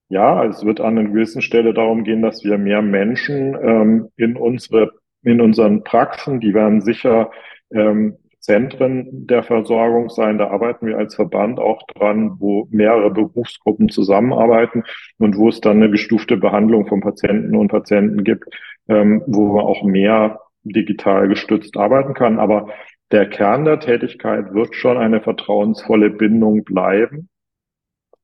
ja, 0.10 0.46
es 0.46 0.64
wird 0.66 0.80
an 0.80 0.98
einer 0.98 1.10
gewissen 1.10 1.42
Stelle 1.42 1.74
darum 1.74 2.06
gehen, 2.06 2.22
dass 2.22 2.44
wir 2.46 2.58
mehr 2.58 2.82
Menschen 2.82 3.58
ähm, 3.62 4.10
in 4.16 4.38
unsere 4.38 4.92
in 5.24 5.42
unseren 5.42 5.84
Praxen, 5.84 6.40
die 6.40 6.54
werden 6.54 6.80
sicher 6.80 7.32
ähm, 7.72 8.18
Zentren 8.48 9.28
der 9.28 9.44
Versorgung 9.44 10.08
sein. 10.08 10.38
Da 10.38 10.48
arbeiten 10.48 10.88
wir 10.88 10.98
als 10.98 11.16
Verband 11.16 11.60
auch 11.60 11.86
dran, 11.88 12.38
wo 12.40 12.66
mehrere 12.72 13.12
Berufsgruppen 13.12 13.90
zusammenarbeiten 13.90 14.86
und 15.18 15.38
wo 15.38 15.50
es 15.50 15.60
dann 15.60 15.78
eine 15.78 15.92
gestufte 15.92 16.38
Behandlung 16.38 16.88
von 16.88 17.02
Patienten 17.02 17.58
und 17.58 17.68
Patienten 17.68 18.24
gibt, 18.24 18.46
ähm, 18.88 19.22
wo 19.28 19.48
man 19.54 19.66
auch 19.66 19.84
mehr 19.84 20.40
digital 20.64 21.28
gestützt 21.28 21.76
arbeiten 21.76 22.14
kann. 22.14 22.40
Aber 22.40 22.70
der 23.12 23.30
Kern 23.30 23.66
der 23.66 23.82
Tätigkeit 23.82 24.54
wird 24.54 24.76
schon 24.76 24.98
eine 24.98 25.20
vertrauensvolle 25.20 26.10
Bindung 26.10 26.64
bleiben. 26.64 27.28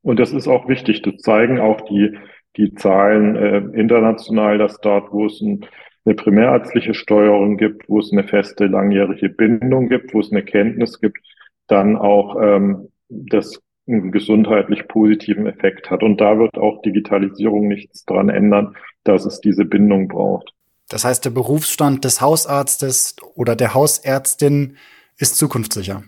Und 0.03 0.21
das 0.21 0.31
ist 0.31 0.47
auch 0.47 0.69
wichtig. 0.69 1.01
Das 1.01 1.17
zeigen 1.17 1.59
auch 1.59 1.81
die, 1.81 2.17
die 2.55 2.73
Zahlen 2.75 3.35
äh, 3.35 3.57
international, 3.77 4.57
dass 4.57 4.79
dort, 4.79 5.11
wo 5.11 5.25
es 5.25 5.41
ein 5.41 5.65
eine 6.05 6.15
primärärztliche 6.15 6.93
Steuerung 6.93 7.57
gibt, 7.57 7.87
wo 7.87 7.99
es 7.99 8.11
eine 8.11 8.27
feste 8.27 8.65
langjährige 8.65 9.29
Bindung 9.29 9.89
gibt, 9.89 10.13
wo 10.13 10.19
es 10.19 10.31
eine 10.31 10.43
Kenntnis 10.43 10.99
gibt, 10.99 11.19
dann 11.67 11.95
auch 11.95 12.35
ähm, 12.41 12.89
das 13.09 13.61
einen 13.87 14.11
gesundheitlich 14.11 14.87
positiven 14.87 15.45
Effekt 15.45 15.89
hat. 15.89 16.03
Und 16.03 16.19
da 16.21 16.37
wird 16.37 16.57
auch 16.57 16.81
Digitalisierung 16.81 17.67
nichts 17.67 18.05
dran 18.05 18.29
ändern, 18.29 18.75
dass 19.03 19.25
es 19.25 19.41
diese 19.41 19.65
Bindung 19.65 20.07
braucht. 20.07 20.53
Das 20.89 21.05
heißt, 21.05 21.25
der 21.25 21.31
Berufsstand 21.31 22.05
des 22.05 22.21
Hausarztes 22.21 23.15
oder 23.35 23.55
der 23.55 23.73
Hausärztin 23.73 24.77
ist 25.17 25.37
zukunftssicher. 25.37 26.03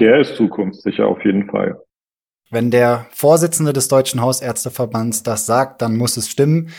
Der 0.00 0.20
ist 0.20 0.36
zukunftssicher 0.36 1.06
auf 1.06 1.24
jeden 1.24 1.48
Fall. 1.50 1.80
Wenn 2.50 2.70
der 2.70 3.06
Vorsitzende 3.10 3.72
des 3.72 3.88
Deutschen 3.88 4.20
Hausärzteverbands 4.20 5.22
das 5.22 5.46
sagt, 5.46 5.80
dann 5.80 5.96
muss 5.96 6.16
es 6.16 6.28
stimmen. 6.28 6.70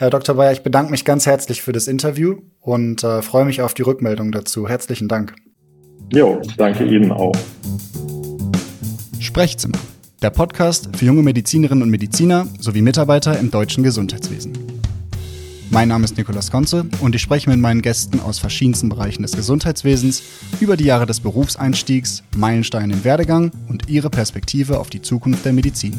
Herr 0.00 0.08
Dr. 0.08 0.34
Bayer, 0.34 0.52
ich 0.52 0.62
bedanke 0.62 0.90
mich 0.90 1.04
ganz 1.04 1.26
herzlich 1.26 1.60
für 1.60 1.72
das 1.72 1.86
Interview 1.86 2.38
und 2.62 3.04
äh, 3.04 3.20
freue 3.20 3.44
mich 3.44 3.60
auf 3.60 3.74
die 3.74 3.82
Rückmeldung 3.82 4.32
dazu. 4.32 4.66
Herzlichen 4.66 5.08
Dank. 5.08 5.34
Jo, 6.10 6.40
danke 6.56 6.86
Ihnen 6.86 7.12
auch. 7.12 7.34
Sprechzimmer, 9.18 9.76
der 10.22 10.30
Podcast 10.30 10.88
für 10.96 11.04
junge 11.04 11.22
Medizinerinnen 11.22 11.82
und 11.82 11.90
Mediziner 11.90 12.46
sowie 12.58 12.80
Mitarbeiter 12.80 13.38
im 13.38 13.50
deutschen 13.50 13.84
Gesundheitswesen. 13.84 14.54
Mein 15.68 15.88
Name 15.88 16.06
ist 16.06 16.16
Nikolas 16.16 16.50
Konze 16.50 16.86
und 17.02 17.14
ich 17.14 17.20
spreche 17.20 17.50
mit 17.50 17.60
meinen 17.60 17.82
Gästen 17.82 18.20
aus 18.20 18.38
verschiedensten 18.38 18.88
Bereichen 18.88 19.20
des 19.20 19.32
Gesundheitswesens 19.32 20.22
über 20.60 20.78
die 20.78 20.84
Jahre 20.84 21.04
des 21.04 21.20
Berufseinstiegs, 21.20 22.22
Meilensteine 22.34 22.94
im 22.94 23.04
Werdegang 23.04 23.50
und 23.68 23.90
ihre 23.90 24.08
Perspektive 24.08 24.80
auf 24.80 24.88
die 24.88 25.02
Zukunft 25.02 25.44
der 25.44 25.52
Medizin. 25.52 25.92